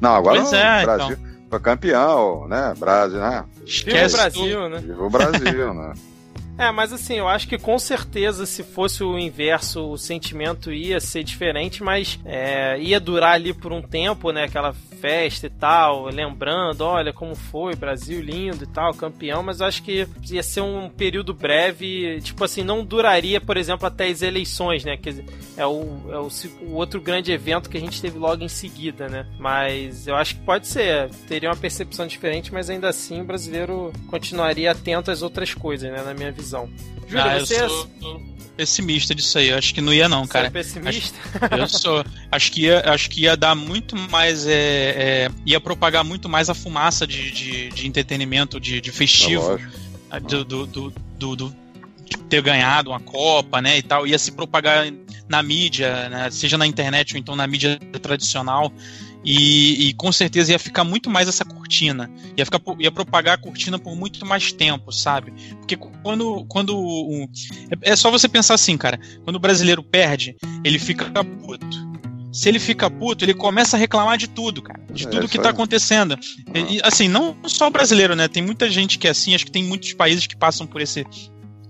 [0.00, 1.48] Não, agora pois é, o Brasil então.
[1.48, 2.74] foi campeão, né?
[2.76, 3.44] Brasil, né?
[3.64, 4.78] Esquece o Brasil, né?
[4.78, 5.92] Viva o Brasil, né?
[6.60, 11.00] É, mas assim, eu acho que com certeza se fosse o inverso, o sentimento ia
[11.00, 14.44] ser diferente, mas é, ia durar ali por um tempo, né?
[14.44, 19.66] Aquela festa e tal, lembrando, olha como foi, Brasil lindo e tal, campeão, mas eu
[19.66, 24.20] acho que ia ser um período breve, tipo assim, não duraria, por exemplo, até as
[24.20, 24.98] eleições, né?
[24.98, 25.24] Que
[25.56, 26.28] é o, é o,
[26.66, 29.26] o outro grande evento que a gente teve logo em seguida, né?
[29.38, 33.90] Mas eu acho que pode ser, teria uma percepção diferente, mas ainda assim o brasileiro
[34.08, 36.02] continuaria atento às outras coisas, né?
[36.02, 36.68] Na minha visão visão.
[37.08, 39.48] Júlio, ah, você eu sou pessimista disso aí.
[39.48, 40.50] Eu acho que não ia não, cara.
[40.50, 41.18] Você é pessimista?
[41.40, 42.04] Acho, eu sou.
[42.30, 46.50] Acho que ia, acho que ia dar muito mais, é, é, ia propagar muito mais
[46.50, 49.58] a fumaça de, de, de entretenimento, de, de festivo,
[50.10, 51.56] é do, do, do, do, do
[52.28, 54.86] ter ganhado uma Copa, né, e tal, ia se propagar
[55.28, 58.72] na mídia, né, seja na internet ou então na mídia tradicional.
[59.24, 62.10] E, e, com certeza ia ficar muito mais essa cortina.
[62.36, 65.32] Ia, ficar, ia propagar a cortina por muito mais tempo, sabe?
[65.56, 66.44] Porque quando.
[66.48, 67.28] quando um,
[67.82, 68.98] é, é só você pensar assim, cara.
[69.24, 71.90] Quando o brasileiro perde, ele fica puto.
[72.32, 74.80] Se ele fica puto, ele começa a reclamar de tudo, cara.
[74.92, 76.16] De é, tudo que tá acontecendo.
[76.54, 78.28] E, assim, não só o brasileiro, né?
[78.28, 81.04] Tem muita gente que é assim, acho que tem muitos países que passam por esse,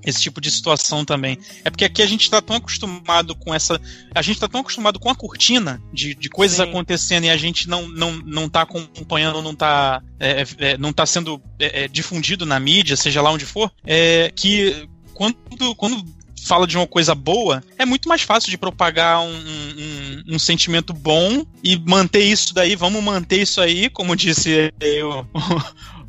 [0.04, 1.38] esse tipo de situação também.
[1.64, 3.80] É porque aqui a gente está tão acostumado com essa.
[4.14, 6.64] A gente está tão acostumado com a cortina de, de coisas Sim.
[6.64, 10.92] acontecendo e a gente não, não, não tá acompanhando, não tá, é, é, é não
[10.92, 16.02] tá sendo é, é, difundido na mídia, seja lá onde for, é, que quando, quando
[16.42, 20.92] fala de uma coisa boa, é muito mais fácil de propagar um, um, um, sentimento
[20.92, 24.72] bom e manter isso daí, vamos manter isso aí, como disse
[25.04, 25.26] o,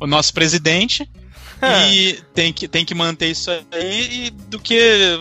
[0.04, 1.08] o nosso presidente,
[1.62, 5.16] e tem que, tem que manter isso aí do que,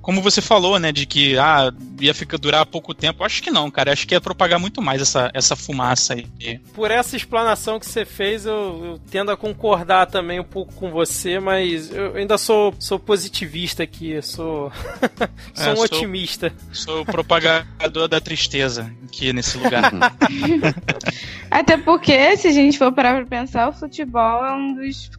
[0.00, 3.24] como você falou, né, de que ah, ia ficar durar pouco tempo.
[3.24, 3.92] Acho que não, cara.
[3.92, 6.26] Acho que ia propagar muito mais essa, essa fumaça aí.
[6.74, 8.52] Por essa explanação que você fez, eu,
[8.84, 13.82] eu tendo a concordar também um pouco com você, mas eu ainda sou, sou positivista
[13.82, 14.72] aqui, sou,
[15.54, 16.52] sou é, um sou, otimista.
[16.72, 19.92] Sou propagador da tristeza aqui nesse lugar.
[21.50, 25.10] Até porque, se a gente for parar pra pensar, o futebol é um dos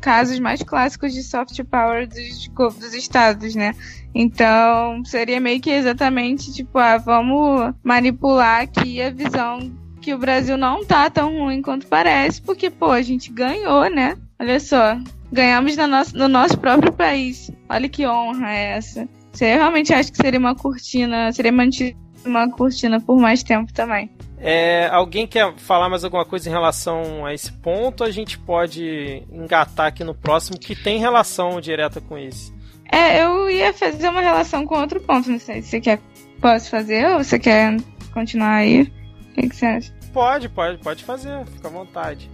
[0.00, 3.74] casos mais clássicos de soft power dos, dos estados, né?
[4.14, 10.56] Então, seria meio que exatamente tipo, ah, vamos manipular aqui a visão que o Brasil
[10.56, 14.16] não tá tão ruim quanto parece, porque, pô, a gente ganhou, né?
[14.38, 14.96] Olha só,
[15.32, 17.50] ganhamos no nosso, no nosso próprio país.
[17.68, 19.08] Olha que honra é essa.
[19.32, 24.10] Você realmente acha que seria uma cortina, seria mantida uma cortina por mais tempo também.
[24.38, 28.04] É, alguém quer falar mais alguma coisa em relação a esse ponto?
[28.04, 32.52] A gente pode engatar aqui no próximo que tem relação direta com esse.
[32.90, 36.00] É, eu ia fazer uma relação com outro ponto, não sei se você quer
[36.40, 37.76] posso fazer ou você quer
[38.12, 38.82] continuar aí.
[38.82, 39.92] O que, que você acha?
[40.12, 42.30] Pode, pode, pode fazer, fica à vontade.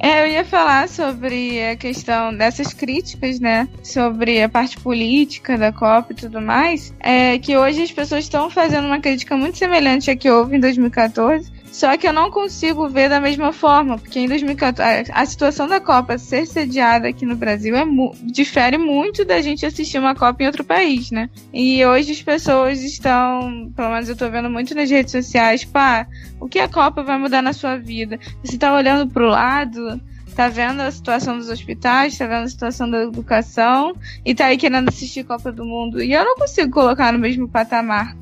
[0.00, 3.68] É, eu ia falar sobre a questão dessas críticas, né?
[3.82, 6.94] Sobre a parte política da Copa e tudo mais.
[7.00, 10.60] É que hoje as pessoas estão fazendo uma crítica muito semelhante à que houve em
[10.60, 15.66] 2014 só que eu não consigo ver da mesma forma, porque em 2014 a situação
[15.66, 20.14] da Copa ser sediada aqui no Brasil é mu difere muito da gente assistir uma
[20.14, 21.28] Copa em outro país, né?
[21.52, 26.06] E hoje as pessoas estão, pelo menos eu tô vendo muito nas redes sociais, pá,
[26.40, 28.18] o que a Copa vai mudar na sua vida?
[28.42, 30.00] Você tá olhando pro lado,
[30.34, 33.92] tá vendo a situação dos hospitais, tá vendo a situação da educação
[34.24, 36.02] e tá aí querendo assistir Copa do Mundo.
[36.02, 38.16] E eu não consigo colocar no mesmo patamar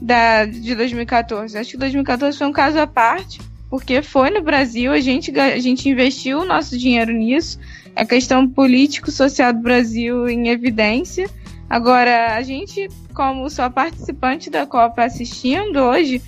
[0.00, 1.58] da, de 2014.
[1.58, 5.58] Acho que 2014 foi um caso à parte, porque foi no Brasil, a gente, a
[5.58, 7.58] gente investiu o nosso dinheiro nisso,
[7.94, 11.28] a questão político-social do Brasil em evidência.
[11.68, 16.20] Agora, a gente, como só participante da Copa assistindo hoje,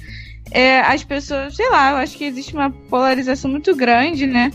[0.51, 4.53] é, as pessoas, sei lá, eu acho que existe uma polarização muito grande, né?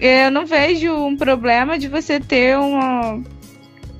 [0.00, 3.22] É, eu não vejo um problema de você ter uma.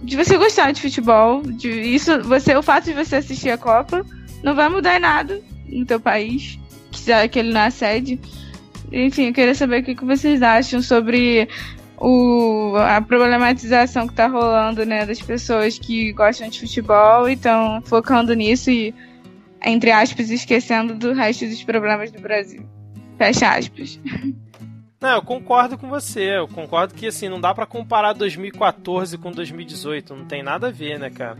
[0.02, 1.42] de você gostar de futebol.
[1.42, 4.04] De, isso, você, o fato de você assistir a Copa
[4.42, 6.58] não vai mudar em nada no teu país,
[6.90, 8.20] que, que ele não é sede.
[8.92, 11.48] Enfim, eu queria saber o que, que vocês acham sobre
[11.98, 17.82] o, a problematização que tá rolando, né, das pessoas que gostam de futebol e estão
[17.82, 18.94] focando nisso e,
[19.64, 22.62] entre aspas, esquecendo do resto dos problemas do Brasil.
[23.18, 23.98] Fecha aspas.
[25.00, 26.38] Não, eu concordo com você.
[26.38, 30.70] Eu concordo que assim não dá para comparar 2014 com 2018, não tem nada a
[30.70, 31.38] ver, né, cara?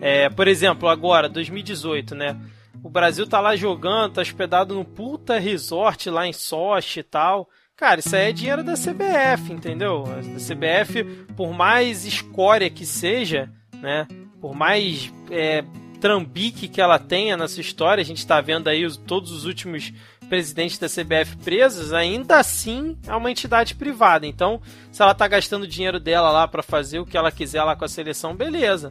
[0.00, 2.36] É, por exemplo, agora, 2018, né?
[2.82, 7.48] O Brasil tá lá jogando, tá hospedado no puta resort lá em Sochi e tal.
[7.76, 10.04] Cara, isso aí é dinheiro da CBF, entendeu?
[10.06, 11.04] A CBF,
[11.36, 13.50] por mais escória que seja,
[13.82, 14.06] né?
[14.40, 15.64] Por mais é,
[16.00, 19.92] trambique que ela tenha nessa história, a gente tá vendo aí os, todos os últimos
[20.28, 24.26] presidentes da CBF presos, ainda assim é uma entidade privada.
[24.26, 27.76] Então, se ela tá gastando dinheiro dela lá para fazer o que ela quiser lá
[27.76, 28.90] com a seleção, beleza.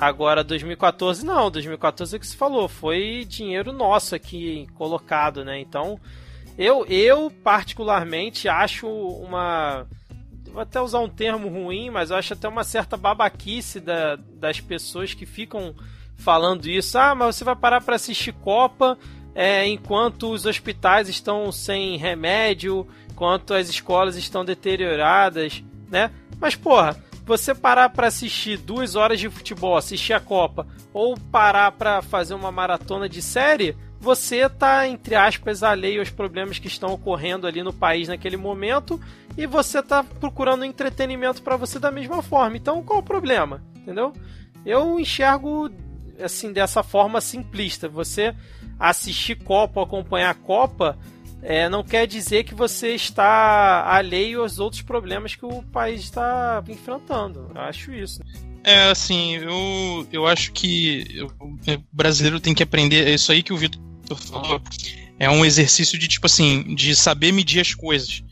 [0.00, 5.60] Agora, 2014 não, 2014 é o que se falou, foi dinheiro nosso aqui colocado, né?
[5.60, 6.00] Então,
[6.56, 9.86] eu, eu particularmente acho uma.
[10.50, 14.58] Vou até usar um termo ruim, mas eu acho até uma certa babaquice da, das
[14.58, 15.74] pessoas que ficam
[16.16, 16.96] falando isso.
[16.96, 18.96] Ah, mas você vai parar para assistir Copa
[19.34, 26.10] é, enquanto os hospitais estão sem remédio, enquanto as escolas estão deterioradas, né?
[26.40, 26.96] Mas porra,
[27.30, 32.34] você parar para assistir duas horas de futebol, assistir a Copa, ou parar para fazer
[32.34, 37.62] uma maratona de série, você tá, entre aspas, alheio aos problemas que estão ocorrendo ali
[37.62, 39.00] no país naquele momento
[39.38, 42.56] e você tá procurando entretenimento para você da mesma forma.
[42.56, 43.62] Então, qual o problema?
[43.76, 44.12] Entendeu?
[44.66, 45.70] Eu enxergo
[46.20, 47.88] assim dessa forma simplista.
[47.88, 48.34] Você
[48.76, 50.98] assistir Copa, acompanhar a Copa,
[51.42, 56.62] é, não quer dizer que você está alheio aos outros problemas que o país está
[56.68, 57.50] enfrentando.
[57.54, 58.20] Eu acho isso.
[58.62, 63.06] É, assim, eu, eu acho que o brasileiro tem que aprender.
[63.06, 63.80] É isso aí que o Vitor
[64.16, 64.60] falou.
[65.18, 68.22] É um exercício de, tipo assim, de saber medir as coisas.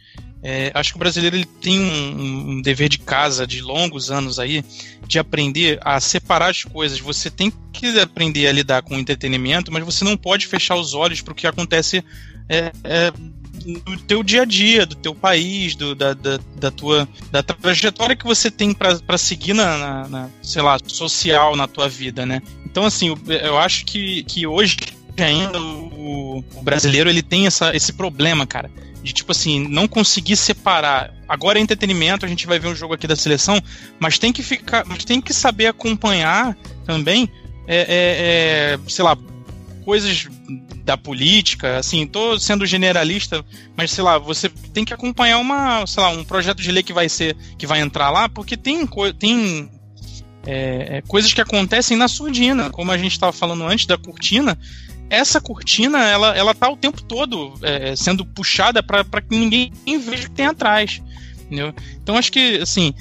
[0.42, 4.38] É, acho que o brasileiro ele tem um, um, dever de casa de longos anos
[4.38, 4.64] aí
[5.04, 7.00] de aprender a separar as coisas.
[7.00, 10.94] Você tem que aprender a lidar com o entretenimento, mas você não pode fechar os
[10.94, 12.04] olhos para o que acontece
[12.49, 17.09] é, é, do teu dia a dia, do teu país, do, da, da, da tua
[17.30, 21.88] da trajetória que você tem para seguir na, na, na, sei lá, social na tua
[21.88, 22.42] vida, né?
[22.64, 24.76] Então, assim, eu, eu acho que, que hoje
[25.18, 28.70] ainda o, o brasileiro ele tem essa, esse problema, cara
[29.03, 31.14] de tipo assim, não conseguir separar.
[31.28, 33.61] Agora é entretenimento, a gente vai ver um jogo aqui da seleção,
[33.99, 37.28] mas tem que ficar, mas tem que saber acompanhar também,
[37.66, 39.16] é, é, é, sei lá,
[39.89, 40.28] coisas
[40.84, 43.43] da política, assim, tô sendo generalista,
[43.74, 46.93] mas sei lá, você tem que acompanhar uma, sei lá, um projeto de lei que
[46.93, 48.86] vai ser, que vai entrar lá, porque tem,
[49.18, 49.70] tem
[50.47, 54.59] é, é, coisas que acontecem na surdina, como a gente estava falando antes da cortina,
[55.09, 60.26] essa cortina ela, ela tá o tempo todo é, sendo puxada para que ninguém veja
[60.26, 61.01] o que tem atrás.
[61.47, 61.74] Entendeu?
[62.03, 62.93] Então acho que assim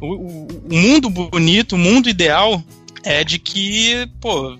[0.00, 2.60] o, o, mundo bonito, o mundo ideal
[3.04, 4.58] é de que pô,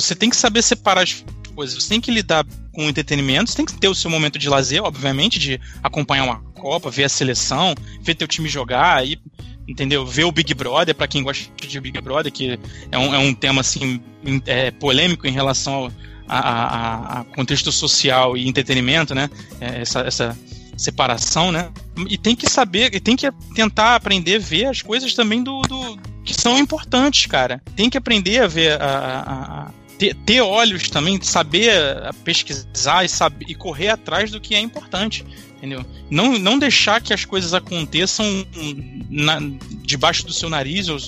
[0.00, 1.24] você tem que saber separar as
[1.54, 4.48] coisas, você tem que lidar com entretenimento, você tem que ter o seu momento de
[4.48, 9.18] lazer, obviamente, de acompanhar uma Copa, ver a seleção, ver teu time jogar, aí
[9.68, 10.06] entendeu?
[10.06, 12.58] Ver o Big Brother, para quem gosta de Big Brother, que
[12.90, 14.00] é um, é um tema assim
[14.46, 15.92] é, polêmico em relação ao,
[16.28, 19.30] a, a, a contexto social e entretenimento, né?
[19.60, 20.38] É, essa, essa
[20.76, 21.70] separação, né?
[22.08, 25.62] E tem que saber, e tem que tentar aprender a ver as coisas também do,
[25.62, 27.62] do que são importantes, cara.
[27.74, 31.72] Tem que aprender a ver a ter, ter, olhos também, saber
[32.24, 35.24] pesquisar e, saber, e correr atrás do que é importante.
[35.56, 35.84] Entendeu?
[36.10, 38.46] Não, não deixar que as coisas aconteçam
[39.08, 39.38] na,
[39.82, 40.98] debaixo do seu nariz, ou,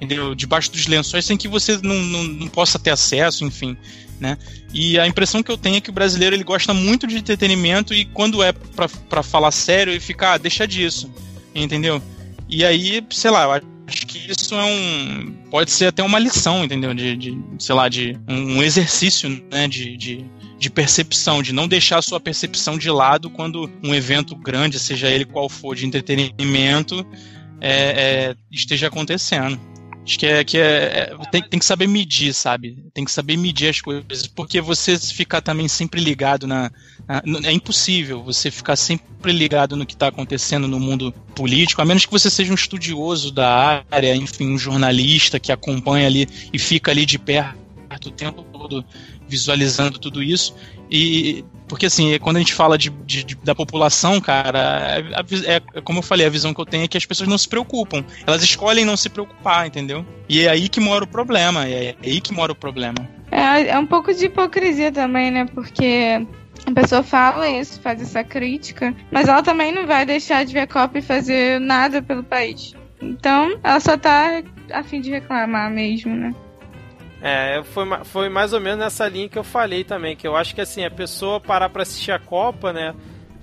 [0.00, 0.34] entendeu?
[0.34, 3.76] debaixo dos lençóis, sem que você não, não, não possa ter acesso, enfim
[4.20, 4.38] né?
[4.72, 7.94] E a impressão que eu tenho é que o brasileiro ele gosta muito de entretenimento
[7.94, 11.10] e quando é para falar sério ele fica, ah, deixa disso,
[11.54, 12.02] entendeu?
[12.48, 15.32] E aí, sei lá, eu acho que isso é um.
[15.50, 16.92] Pode ser até uma lição, entendeu?
[16.94, 19.68] De, de sei lá, de um exercício, né?
[19.68, 20.24] De, de,
[20.58, 25.08] de percepção, de não deixar a sua percepção de lado quando um evento grande, seja
[25.08, 27.06] ele qual for, de entretenimento,
[27.60, 29.60] é, é, esteja acontecendo.
[30.06, 32.84] Acho que é que é, é, tem, tem que saber medir, sabe?
[32.94, 36.95] Tem que saber medir as coisas, porque você ficar também sempre ligado na, na
[37.44, 42.04] é impossível você ficar sempre ligado no que está acontecendo no mundo político, a menos
[42.04, 46.90] que você seja um estudioso da área, enfim, um jornalista que acompanha ali e fica
[46.90, 47.66] ali de perto
[48.04, 48.84] o tempo todo
[49.28, 50.54] visualizando tudo isso.
[50.90, 55.02] E porque assim, quando a gente fala de, de, de da população, cara,
[55.46, 57.38] é, é, como eu falei, a visão que eu tenho é que as pessoas não
[57.38, 58.04] se preocupam.
[58.26, 60.04] Elas escolhem não se preocupar, entendeu?
[60.28, 61.66] E é aí que mora o problema.
[61.66, 63.08] É, é aí que mora o problema.
[63.30, 65.46] É, é um pouco de hipocrisia também, né?
[65.52, 66.24] Porque
[66.66, 70.66] a pessoa fala isso, faz essa crítica, mas ela também não vai deixar de ver
[70.66, 72.74] Copa e fazer nada pelo país.
[73.00, 74.42] Então, ela só tá
[74.72, 76.34] a fim de reclamar mesmo, né?
[77.22, 80.54] É, foi, foi mais ou menos nessa linha que eu falei também, que eu acho
[80.54, 82.94] que assim, a pessoa parar pra assistir a Copa, né?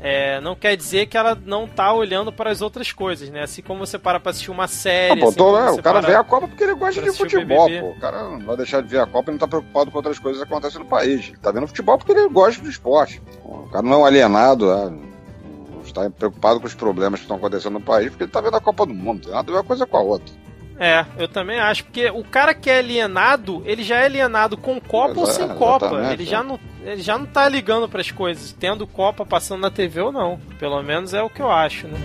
[0.06, 3.44] É, não quer dizer que ela não tá olhando para as outras coisas, né?
[3.44, 5.14] Assim como você para pra assistir uma série.
[5.14, 5.72] Ah, pô, assim né?
[5.72, 7.92] o cara vê a Copa porque ele gosta de futebol, pô.
[7.92, 10.20] O cara não vai deixar de ver a Copa e não tá preocupado com outras
[10.20, 11.30] coisas que acontecem no país.
[11.30, 13.22] Ele tá vendo futebol porque ele gosta do esporte.
[13.46, 15.00] O cara não é um alienado, né?
[15.74, 18.58] não está preocupado com os problemas que estão acontecendo no país porque ele tá vendo
[18.58, 19.22] a Copa do Mundo.
[19.22, 20.36] Tem nada a ver uma coisa com a outra.
[20.78, 24.82] É, eu também acho, porque o cara que é alienado, ele já é alienado com
[24.82, 26.12] Copa ou sem Copa.
[26.12, 29.72] Ele já, não, ele já não tá ligando para as coisas, tendo Copa passando na
[29.72, 30.40] TV ou não.
[30.60, 31.98] Pelo menos é o que eu acho, né?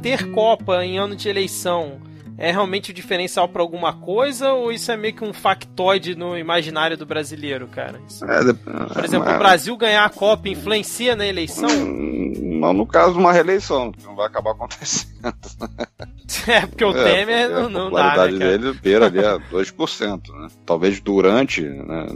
[0.00, 2.00] Ter Copa em ano de eleição
[2.38, 6.36] é realmente o diferencial para alguma coisa ou isso é meio que um factoide no
[6.36, 8.00] imaginário do brasileiro, cara?
[8.08, 8.24] Isso...
[8.24, 11.68] É, Por exemplo, é, o Brasil ganhar a Copa influencia na eleição?
[11.68, 15.12] Não, no caso de uma reeleição, que não vai acabar acontecendo.
[16.46, 20.48] É, porque o é, Temer não, não dá, né, dele beira ali a 2%, né?
[20.64, 22.06] Talvez durante, né,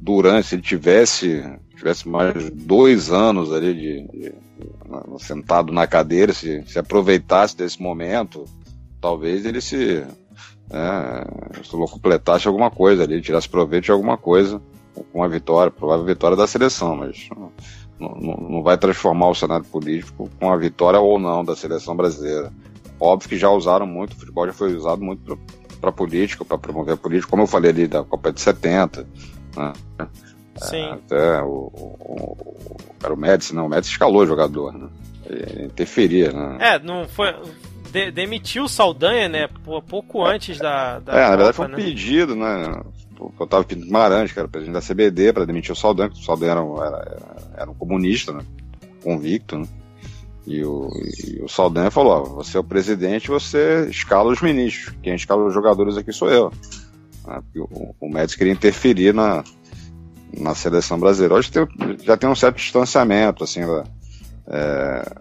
[0.00, 1.42] durante, se ele tivesse
[1.78, 7.80] tivesse mais dois anos ali de, de, de sentado na cadeira, se, se aproveitasse desse
[7.80, 8.44] momento,
[9.00, 10.04] talvez ele se,
[10.70, 14.60] é, se completasse alguma coisa ali, tirasse proveito de alguma coisa
[15.12, 17.28] com a vitória, provável vitória da seleção, mas
[17.98, 21.96] não, não, não vai transformar o cenário político com a vitória ou não da seleção
[21.96, 22.52] brasileira.
[23.00, 25.38] Óbvio que já usaram muito, o futebol já foi usado muito
[25.80, 29.06] para política, para promover a política, como eu falei ali da Copa de 70,
[29.56, 29.72] né?
[30.60, 30.76] Sim.
[30.76, 34.88] É, até o, o, o, era o Médici, não, o Médici escalou o jogador, né?
[35.26, 36.58] Ele interferia, né?
[36.60, 37.32] É, não foi.
[37.90, 39.48] De, demitiu o Saldanha, né?
[39.88, 40.98] Pouco antes da.
[40.98, 41.76] da é, na verdade foi um né?
[41.76, 42.82] pedido, né?
[43.18, 46.26] O Otávio Pinto Guimarães, que era presidente da CBD, para demitir o Saldanha, porque o
[46.26, 47.16] Saldanha era, era,
[47.56, 48.44] era um comunista, né?
[49.02, 49.66] Convicto, né?
[50.46, 50.88] E o,
[51.26, 54.96] e o Saldanha falou: ó, você é o presidente, você escala os ministros.
[55.02, 56.50] Quem escala os jogadores aqui sou eu.
[57.26, 57.42] Né?
[57.56, 59.44] O, o Médici queria interferir na,
[60.36, 61.34] na seleção brasileira.
[61.34, 61.66] Hoje tem,
[62.02, 63.84] já tem um certo distanciamento, assim, da,
[64.46, 65.12] é,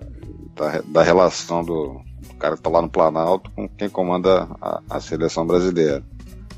[0.55, 1.99] da, da, relação do,
[2.37, 6.03] cara que está lá no Planalto com quem comanda a, a seleção brasileira.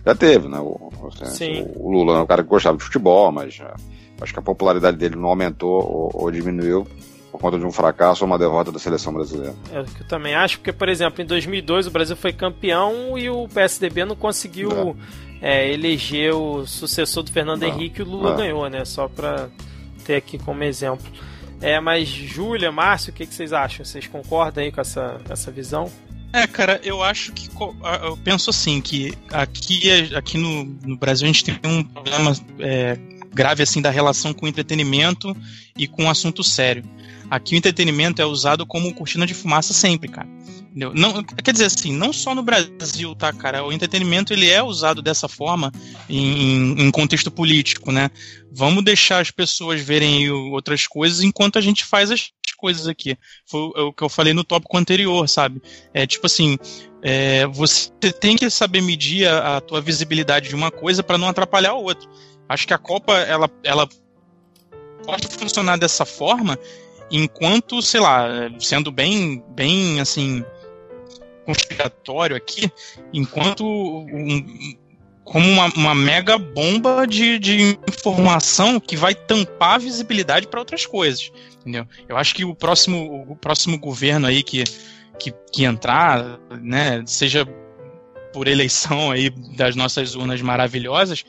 [0.05, 0.59] Já teve, né?
[0.59, 3.75] O, assim, o, Lula é um cara que gostava de futebol, mas já,
[4.21, 6.87] acho que a popularidade dele não aumentou ou, ou diminuiu
[7.31, 9.53] por conta de um fracasso ou uma derrota da seleção brasileira.
[9.71, 13.17] É o que eu também acho, porque, por exemplo, em 2002 o Brasil foi campeão
[13.17, 14.95] e o PSDB não conseguiu
[15.41, 15.67] é.
[15.67, 17.67] É, eleger o sucessor do Fernando não.
[17.67, 18.37] Henrique e o Lula não.
[18.37, 18.83] ganhou, né?
[18.83, 19.47] Só para
[20.05, 21.05] ter aqui como exemplo.
[21.61, 23.85] É, mas Júlia, Márcio, o que, que vocês acham?
[23.85, 25.91] Vocês concordam aí com essa, essa visão?
[26.31, 27.49] É, cara, eu acho que.
[28.03, 32.97] Eu penso assim, que aqui, aqui no, no Brasil a gente tem um problema é,
[33.33, 35.35] grave assim da relação com entretenimento
[35.77, 36.83] e com assunto sério.
[37.29, 40.27] Aqui o entretenimento é usado como cortina de fumaça sempre, cara.
[40.73, 43.63] Não, quer dizer assim, não só no Brasil, tá, cara?
[43.63, 45.71] O entretenimento ele é usado dessa forma
[46.07, 48.11] em, em contexto político, né?
[48.51, 53.17] Vamos deixar as pessoas verem outras coisas enquanto a gente faz as coisas aqui.
[53.45, 55.61] Foi o que eu falei no tópico anterior, sabe?
[55.93, 56.57] É tipo assim,
[57.01, 57.89] é, você
[58.19, 61.75] tem que saber medir a, a tua visibilidade de uma coisa para não atrapalhar a
[61.75, 62.07] outra.
[62.47, 63.87] Acho que a Copa ela, ela
[65.05, 66.59] pode funcionar dessa forma
[67.11, 68.27] enquanto, sei lá,
[68.59, 70.43] sendo bem, bem assim,
[71.49, 72.71] conspiratório aqui,
[73.11, 74.75] enquanto um,
[75.23, 80.85] como uma, uma, mega bomba de, de informação que vai tampar a visibilidade para outras
[80.85, 81.87] coisas, entendeu?
[82.07, 84.63] Eu acho que o próximo, o próximo governo aí que,
[85.17, 87.47] que, que entrar, né, seja
[88.31, 91.25] por eleição aí das nossas urnas maravilhosas,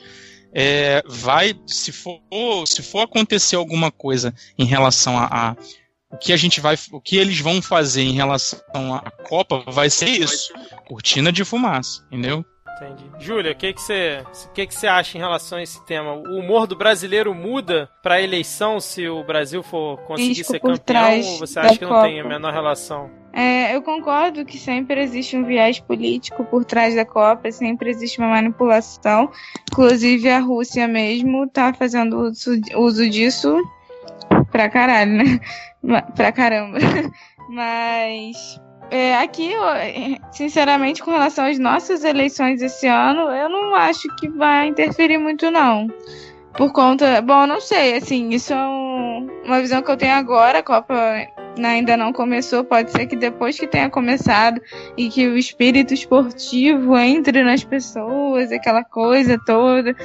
[0.53, 2.21] é, vai, se for,
[2.67, 5.55] se for acontecer alguma coisa em relação a, a,
[6.11, 8.59] o que a gente vai, o que eles vão fazer em relação
[8.95, 10.53] à Copa, vai ser isso,
[10.87, 12.45] cortina de fumaça, entendeu?
[12.81, 13.03] Entendi.
[13.19, 14.23] Júlia, o que que você,
[14.55, 16.13] que que você acha em relação a esse tema?
[16.13, 20.59] O humor do brasileiro muda para a eleição se o Brasil for conseguir Risco ser
[20.59, 23.11] campeão ou você acha que não tem a menor relação?
[23.33, 28.19] É, eu concordo que sempre existe um viés político por trás da Copa, sempre existe
[28.19, 29.31] uma manipulação.
[29.71, 33.61] Inclusive a Rússia mesmo está fazendo uso, uso disso
[34.61, 35.39] pra caralho, né?
[36.15, 36.77] Pra caramba.
[37.49, 38.59] Mas
[38.91, 39.53] é, aqui,
[40.31, 45.49] sinceramente, com relação às nossas eleições esse ano, eu não acho que vai interferir muito,
[45.49, 45.87] não.
[46.53, 47.21] Por conta.
[47.21, 50.59] Bom, não sei, assim, isso é um, uma visão que eu tenho agora.
[50.59, 50.93] A Copa
[51.57, 52.63] ainda não começou.
[52.63, 54.61] Pode ser que depois que tenha começado
[54.97, 59.95] e que o espírito esportivo entre nas pessoas, aquela coisa toda,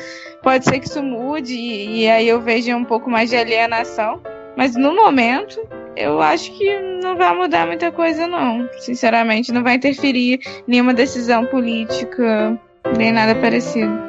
[0.43, 4.23] pode ser que isso mude e, e aí eu veja um pouco mais de alienação.
[4.57, 5.61] Mas no momento,
[5.97, 8.69] eu acho que não vai mudar muita coisa, não.
[8.79, 12.59] Sinceramente, não vai interferir nenhuma decisão política,
[12.97, 14.06] nem nada parecido.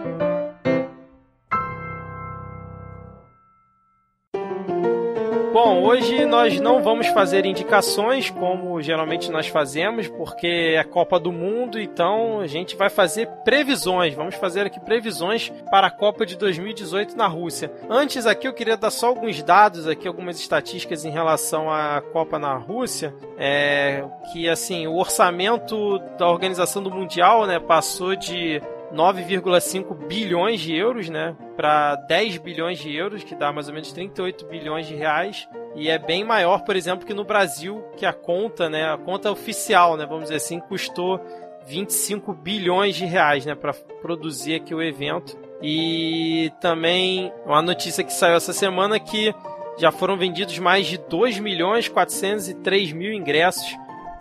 [5.88, 11.80] Hoje nós não vamos fazer indicações como geralmente nós fazemos, porque é Copa do Mundo,
[11.80, 14.14] então a gente vai fazer previsões.
[14.14, 17.72] Vamos fazer aqui previsões para a Copa de 2018 na Rússia.
[17.90, 22.38] Antes aqui eu queria dar só alguns dados aqui, algumas estatísticas em relação à Copa
[22.38, 28.62] na Rússia, é que assim, o orçamento da organização do Mundial, né, passou de
[28.94, 33.92] 9,5 bilhões de euros, né, para 10 bilhões de euros, que dá mais ou menos
[33.92, 38.14] 38 bilhões de reais, e é bem maior, por exemplo, que no Brasil, que a
[38.14, 41.20] conta, né, a conta oficial, né, vamos dizer assim, custou
[41.68, 45.38] 25 bilhões de reais, né, para produzir aqui o evento.
[45.62, 49.34] E também uma notícia que saiu essa semana que
[49.78, 53.76] já foram vendidos mais de 2 milhões 403 mil ingressos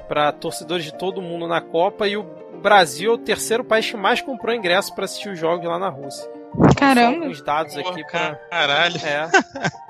[0.08, 2.08] para torcedores de todo mundo na Copa.
[2.08, 2.24] E o
[2.56, 5.88] Brasil é o terceiro país que mais comprou ingressos para assistir os jogos lá na
[5.88, 6.28] Rússia.
[6.76, 7.10] Caramba!
[7.10, 8.96] Só alguns dados aqui para Caralho!
[9.04, 9.28] É.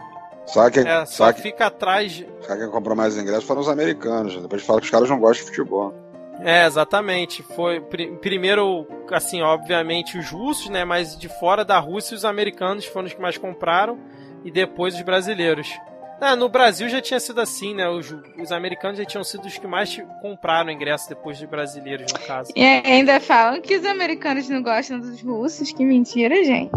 [0.47, 2.13] Só que, é, só, só que fica atrás.
[2.13, 2.29] De...
[2.43, 4.41] Só quem comprou mais ingressos foram os americanos.
[4.41, 5.93] Depois fala que os caras não gostam de futebol.
[6.41, 7.43] É, exatamente.
[7.43, 10.85] Foi pr primeiro, assim, obviamente os russos, né?
[10.85, 13.99] Mas de fora da Rússia, os americanos foram os que mais compraram
[14.45, 15.69] e depois os brasileiros.
[16.21, 17.89] Ah, no Brasil já tinha sido assim, né?
[17.89, 22.19] Os, os, americanos já tinham sido os que mais compraram ingressos depois dos brasileiros, no
[22.21, 22.53] caso.
[22.57, 25.73] E ainda falam que os americanos não gostam dos russos.
[25.73, 26.73] Que mentira, gente.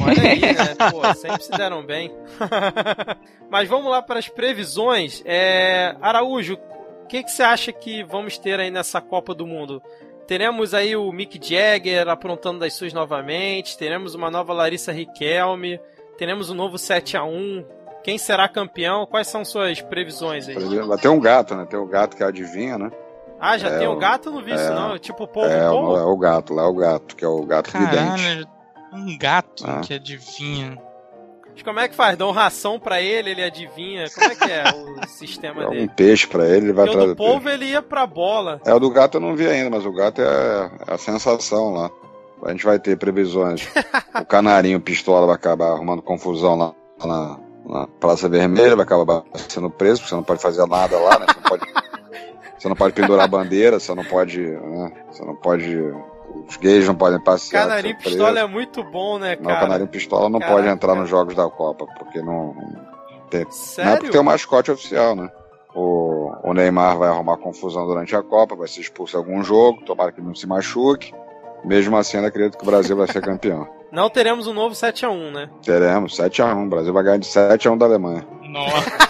[0.00, 0.74] Olha aí, né?
[0.90, 2.12] Pô, sempre se deram bem.
[3.50, 5.22] Mas vamos lá para as previsões.
[5.24, 5.96] É...
[6.00, 6.58] Araújo,
[7.04, 9.82] o que, que você acha que vamos ter aí nessa Copa do Mundo?
[10.26, 15.80] Teremos aí o Mick Jagger aprontando das suas novamente, teremos uma nova Larissa Riquelme,
[16.16, 19.06] teremos um novo 7 a 1 Quem será campeão?
[19.06, 20.56] Quais são suas previsões aí?
[21.00, 21.66] Ter um gato, né?
[21.68, 22.90] Tem o gato que adivinha, né?
[23.40, 24.30] Ah, já é tem o um gato?
[24.30, 24.98] Não vi é, isso não.
[24.98, 25.96] Tipo o povo é, povo?
[25.96, 28.48] É o gato, lá é o gato, que é o gato Caralho, vidente.
[28.92, 29.80] Um gato ah.
[29.80, 30.78] que adivinha.
[31.52, 32.16] Mas como é que faz?
[32.16, 34.06] Dão ração pra ele, ele adivinha?
[34.10, 35.82] Como é que é o sistema é dele?
[35.82, 38.60] Um peixe pra ele, ele vai atrás do povo ele ia pra bola.
[38.64, 41.72] É, o do gato eu não vi ainda, mas o gato é, é a sensação
[41.72, 41.90] lá.
[42.44, 43.68] A gente vai ter previsões.
[44.20, 46.74] o canarinho pistola vai acabar arrumando confusão lá
[47.04, 51.18] na, na Praça Vermelha, vai acabar sendo preso, porque você não pode fazer nada lá,
[51.18, 51.26] né?
[51.26, 51.66] Você não pode,
[52.58, 54.40] você não pode pendurar a bandeira, você não pode.
[54.40, 54.92] Né?
[55.10, 55.76] Você não pode
[56.48, 57.68] os gays não podem passear.
[57.68, 59.54] Canarinho Pistola é muito bom, né, cara?
[59.54, 60.56] Não, Canarinho Pistola não Caraca.
[60.56, 62.54] pode entrar nos jogos da Copa, porque não.
[63.30, 63.84] Tem, Sério?
[63.84, 65.30] Não é porque tem o mascote oficial, né?
[65.74, 69.82] O, o Neymar vai arrumar confusão durante a Copa, vai ser expulso em algum jogo,
[69.84, 71.14] tomara que não se machuque.
[71.64, 73.66] Mesmo assim, eu acredito que o Brasil vai ser campeão.
[73.90, 75.50] Não teremos um novo 7x1, né?
[75.64, 76.66] Teremos, 7x1.
[76.66, 78.26] O Brasil vai ganhar de 7x1 da Alemanha.
[78.42, 78.92] Nossa.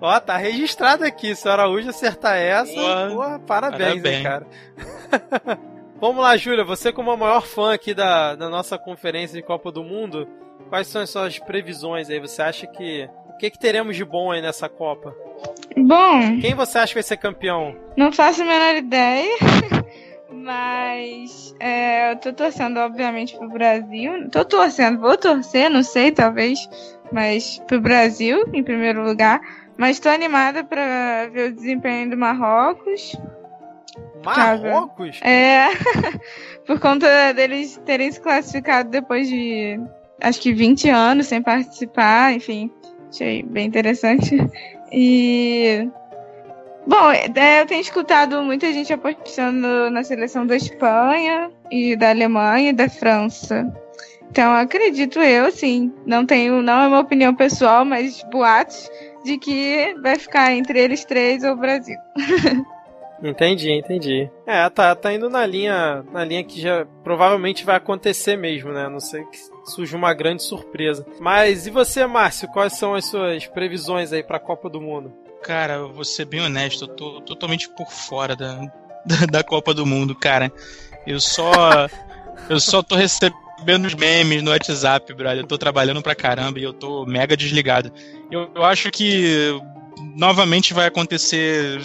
[0.00, 1.34] Ó, tá registrado aqui.
[1.34, 4.16] Se o Araújo acertar essa, porra, parabéns, parabéns.
[4.16, 4.46] hein, cara.
[6.00, 9.70] Vamos lá, Júlia, você como a maior fã aqui da, da nossa conferência de Copa
[9.70, 10.26] do Mundo,
[10.68, 12.18] quais são as suas previsões aí?
[12.18, 13.08] Você acha que...
[13.28, 15.14] O que, que teremos de bom aí nessa Copa?
[15.76, 16.40] Bom...
[16.40, 17.74] Quem você acha que vai ser campeão?
[17.96, 19.36] Não faço a menor ideia.
[20.30, 24.28] Mas é, eu tô torcendo, obviamente, pro Brasil.
[24.30, 26.68] Tô torcendo, vou torcer, não sei, talvez.
[27.12, 29.40] Mas pro Brasil, em primeiro lugar.
[29.76, 33.16] Mas tô animada pra ver o desempenho do Marrocos.
[34.24, 35.20] Marrocos?
[35.22, 35.68] É.
[36.66, 39.80] por conta deles terem se classificado depois de
[40.20, 42.70] acho que 20 anos sem participar, enfim.
[43.08, 44.36] Achei bem interessante.
[44.92, 45.88] E.
[46.86, 52.70] Bom, é, eu tenho escutado muita gente apostando na seleção da Espanha e da Alemanha
[52.70, 53.72] e da França.
[54.30, 55.92] Então acredito eu, sim.
[56.04, 58.90] Não tenho, não é uma opinião pessoal, mas boatos
[59.24, 61.96] de que vai ficar entre eles três ou o Brasil.
[63.22, 64.30] entendi, entendi.
[64.46, 68.86] É, tá, tá indo na linha, na linha que já provavelmente vai acontecer mesmo, né?
[68.86, 71.06] A não sei que surja uma grande surpresa.
[71.20, 72.48] Mas e você, Márcio?
[72.48, 75.12] Quais são as suas previsões aí para a Copa do Mundo?
[75.42, 78.56] Cara, eu vou ser bem honesto, eu tô totalmente por fora da,
[79.04, 80.52] da, da Copa do Mundo, cara.
[81.06, 81.88] Eu só
[82.48, 85.40] eu só tô recebendo vendo os memes no WhatsApp, brother.
[85.40, 87.92] Eu tô trabalhando pra caramba e eu tô mega desligado.
[88.30, 89.60] Eu, eu acho que
[90.16, 91.80] novamente vai acontecer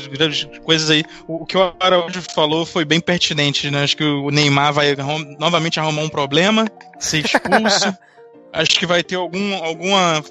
[0.63, 1.03] coisas aí.
[1.28, 3.84] O, que o Araújo falou foi bem pertinente, né?
[3.84, 4.95] Acho que o Neymar vai
[5.39, 6.67] novamente arrumar um problema,
[6.99, 7.95] ser expulso.
[8.53, 10.23] Acho que vai ter algum, alguma,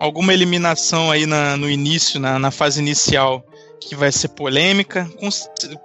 [0.00, 3.44] alguma eliminação aí na, no início, na, na fase inicial,
[3.80, 5.08] que vai ser polêmica,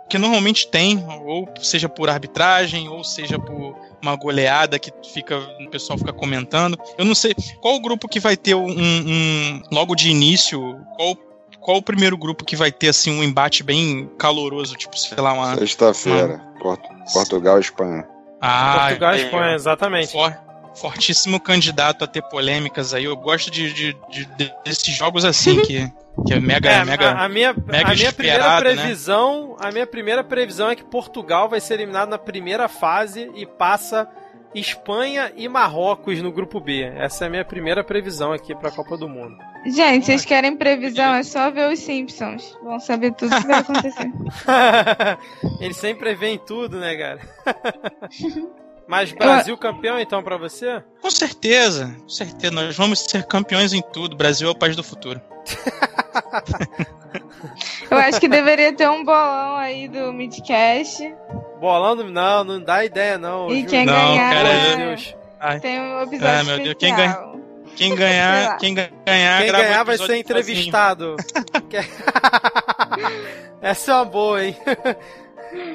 [0.09, 5.69] que normalmente tem, ou seja por arbitragem, ou seja por uma goleada que fica, o
[5.69, 6.77] pessoal fica comentando.
[6.97, 11.17] Eu não sei qual o grupo que vai ter um, um logo de início, qual
[11.63, 15.31] qual o primeiro grupo que vai ter assim um embate bem caloroso, tipo, sei lá,
[15.31, 16.77] uma sexta-feira, uma...
[17.13, 18.05] Portugal e Espanha.
[18.41, 20.11] Ah, Portugal e é, Espanha, exatamente.
[20.11, 20.37] For,
[20.75, 23.05] fortíssimo candidato a ter polêmicas aí.
[23.05, 25.91] Eu gosto de, de, de desses jogos assim que
[26.27, 28.59] que é mega, é, mega, a, a minha, mega a minha primeira né?
[28.59, 29.67] previsão, né?
[29.67, 34.07] a minha primeira previsão é que Portugal vai ser eliminado na primeira fase e passa
[34.53, 36.83] Espanha e Marrocos no grupo B.
[36.83, 39.35] Essa é a minha primeira previsão aqui para a Copa do Mundo.
[39.65, 41.15] Gente, vocês querem previsão?
[41.15, 42.55] É só ver os Simpsons.
[42.61, 44.11] Vão saber tudo que vai acontecer.
[45.59, 47.19] Eles sempre veem tudo, né, cara?
[48.87, 50.83] Mas Brasil campeão, então, para você?
[51.01, 52.53] Com certeza, com certeza.
[52.53, 54.15] Nós vamos ser campeões em tudo.
[54.15, 55.19] Brasil é o país do futuro.
[57.89, 61.13] Eu acho que deveria ter um bolão aí do Midcast.
[61.59, 62.03] Bolão do...
[62.05, 63.51] Não, não dá ideia, não.
[63.51, 65.15] E quem Não, ganhar cara, Meu eu- Deus.
[65.39, 67.35] Ai, tem um episódio Ah, meu Deus, quem especial.
[67.75, 71.15] quem ganhar, quem ganhar, Quem grava um ganhar vai episódio ser entrevistado.
[73.61, 74.55] Essa é uma boa, hein?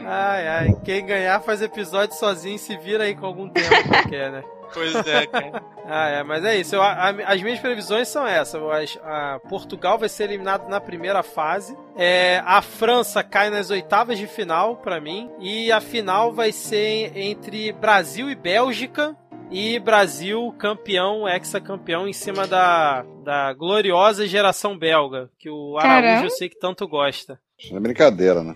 [0.06, 0.76] Ai, ai.
[0.84, 4.44] Quem ganhar faz episódio sozinho e se vira aí com algum tema qualquer, né?
[4.74, 5.62] Pois é, cara.
[5.86, 6.74] Ah, é, mas é isso.
[6.74, 8.60] Eu- a- as minhas previsões são essas.
[9.02, 11.74] A Portugal vai ser eliminado na primeira fase.
[11.96, 15.30] É, a França cai nas oitavas de final, pra mim.
[15.40, 19.16] E a final vai ser entre Brasil e Bélgica.
[19.50, 25.30] E Brasil campeão, ex-campeão, em cima da, da gloriosa geração belga.
[25.38, 26.26] Que o Araújo Caramba.
[26.26, 27.40] eu sei que tanto gosta.
[27.58, 28.54] Isso é brincadeira, né?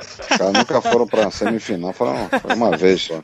[0.00, 3.16] Os caras nunca foram pra semifinal, foram foi uma vez só.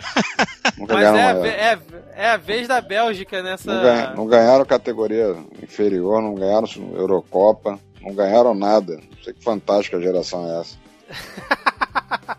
[0.77, 1.79] Nunca Mas é, ganharam a uma- ve- é,
[2.17, 3.73] é a vez da Bélgica nessa.
[3.73, 8.97] Não, ganha- não ganharam categoria inferior, não ganharam Eurocopa, não ganharam nada.
[8.97, 10.77] Não sei que fantástica geração é essa.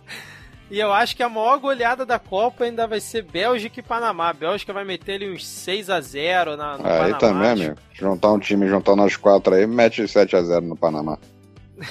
[0.69, 4.27] E eu acho que a maior goleada da Copa ainda vai ser Bélgica e Panamá.
[4.31, 7.17] A Bélgica vai meter ali uns 6 a 0 na, no aí Panamá.
[7.19, 7.61] também, acho.
[7.63, 7.77] amigo.
[7.93, 11.17] Juntar um time, juntar nós quatro aí, mete 7x0 no Panamá.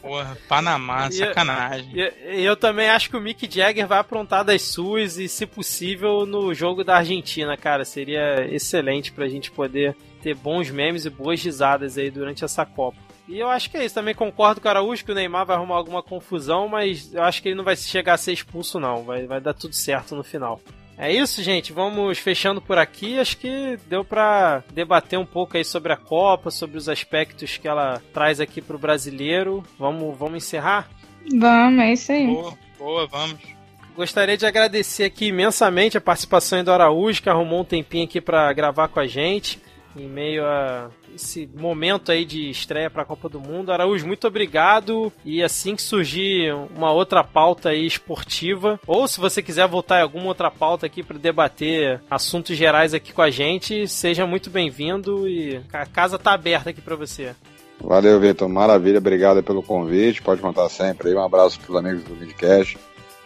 [0.00, 1.90] Porra, Panamá, E- sacanagem.
[1.94, 5.46] E, e eu também acho que o Mick Jagger vai aprontar das suas e, se
[5.46, 7.84] possível, no jogo da Argentina, cara.
[7.84, 12.98] Seria excelente pra gente poder ter bons memes e boas risadas aí durante essa Copa.
[13.28, 13.94] E eu acho que é isso.
[13.94, 17.40] Também concordo com o Araújo que o Neymar vai arrumar alguma confusão, mas eu acho
[17.40, 19.04] que ele não vai chegar a ser expulso, não.
[19.04, 20.60] Vai, vai dar tudo certo no final.
[20.96, 21.72] É isso, gente.
[21.72, 23.18] Vamos fechando por aqui.
[23.18, 27.66] Acho que deu pra debater um pouco aí sobre a Copa, sobre os aspectos que
[27.66, 29.64] ela traz aqui pro brasileiro.
[29.78, 30.88] Vamos, vamos encerrar?
[31.30, 32.26] Vamos, é isso aí.
[32.26, 33.40] Boa, boa, vamos.
[33.94, 38.50] Gostaria de agradecer aqui imensamente a participação do Araújo, que arrumou um tempinho aqui para
[38.52, 39.60] gravar com a gente,
[39.94, 43.72] em meio a esse momento aí de estreia para a Copa do Mundo.
[43.72, 45.12] Araújo, muito obrigado.
[45.24, 50.02] E assim que surgir uma outra pauta aí esportiva, ou se você quiser voltar em
[50.02, 55.28] alguma outra pauta aqui para debater assuntos gerais aqui com a gente, seja muito bem-vindo
[55.28, 57.34] e a casa tá aberta aqui para você.
[57.80, 58.48] Valeu, Vitor.
[58.48, 58.98] Maravilha.
[58.98, 60.22] Obrigado pelo convite.
[60.22, 61.14] Pode contar sempre aí.
[61.14, 62.78] Um abraço pros amigos do Midcast.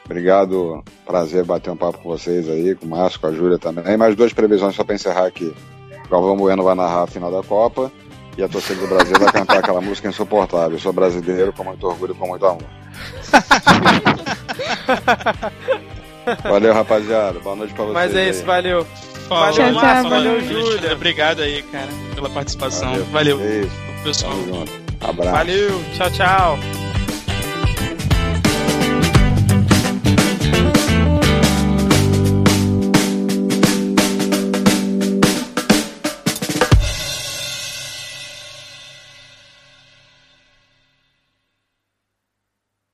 [0.05, 0.83] Obrigado.
[1.05, 3.97] Prazer bater um papo com vocês aí, com o Márcio, com a Júlia também.
[3.97, 5.53] Mais duas previsões só para encerrar aqui.
[6.07, 7.91] O Galvão Bueno vai narrar a final da Copa
[8.39, 10.73] e a torcida do Brasil vai cantar aquela música insuportável.
[10.73, 12.63] Eu sou brasileiro com muito orgulho e com muito amor.
[16.43, 17.39] Valeu, rapaziada.
[17.41, 17.95] Boa noite pra vocês.
[17.95, 18.31] Mas é aí.
[18.31, 18.87] isso, valeu.
[19.29, 20.63] Falou, Valeu, Márcio, valeu, valeu.
[20.63, 20.93] Júlia.
[20.93, 22.93] Obrigado aí, cara, pela participação.
[23.13, 23.71] Valeu, É isso.
[24.03, 24.33] pessoal.
[24.33, 24.73] Tamo junto.
[25.01, 25.31] Abraço.
[25.33, 26.86] Valeu, tchau, tchau.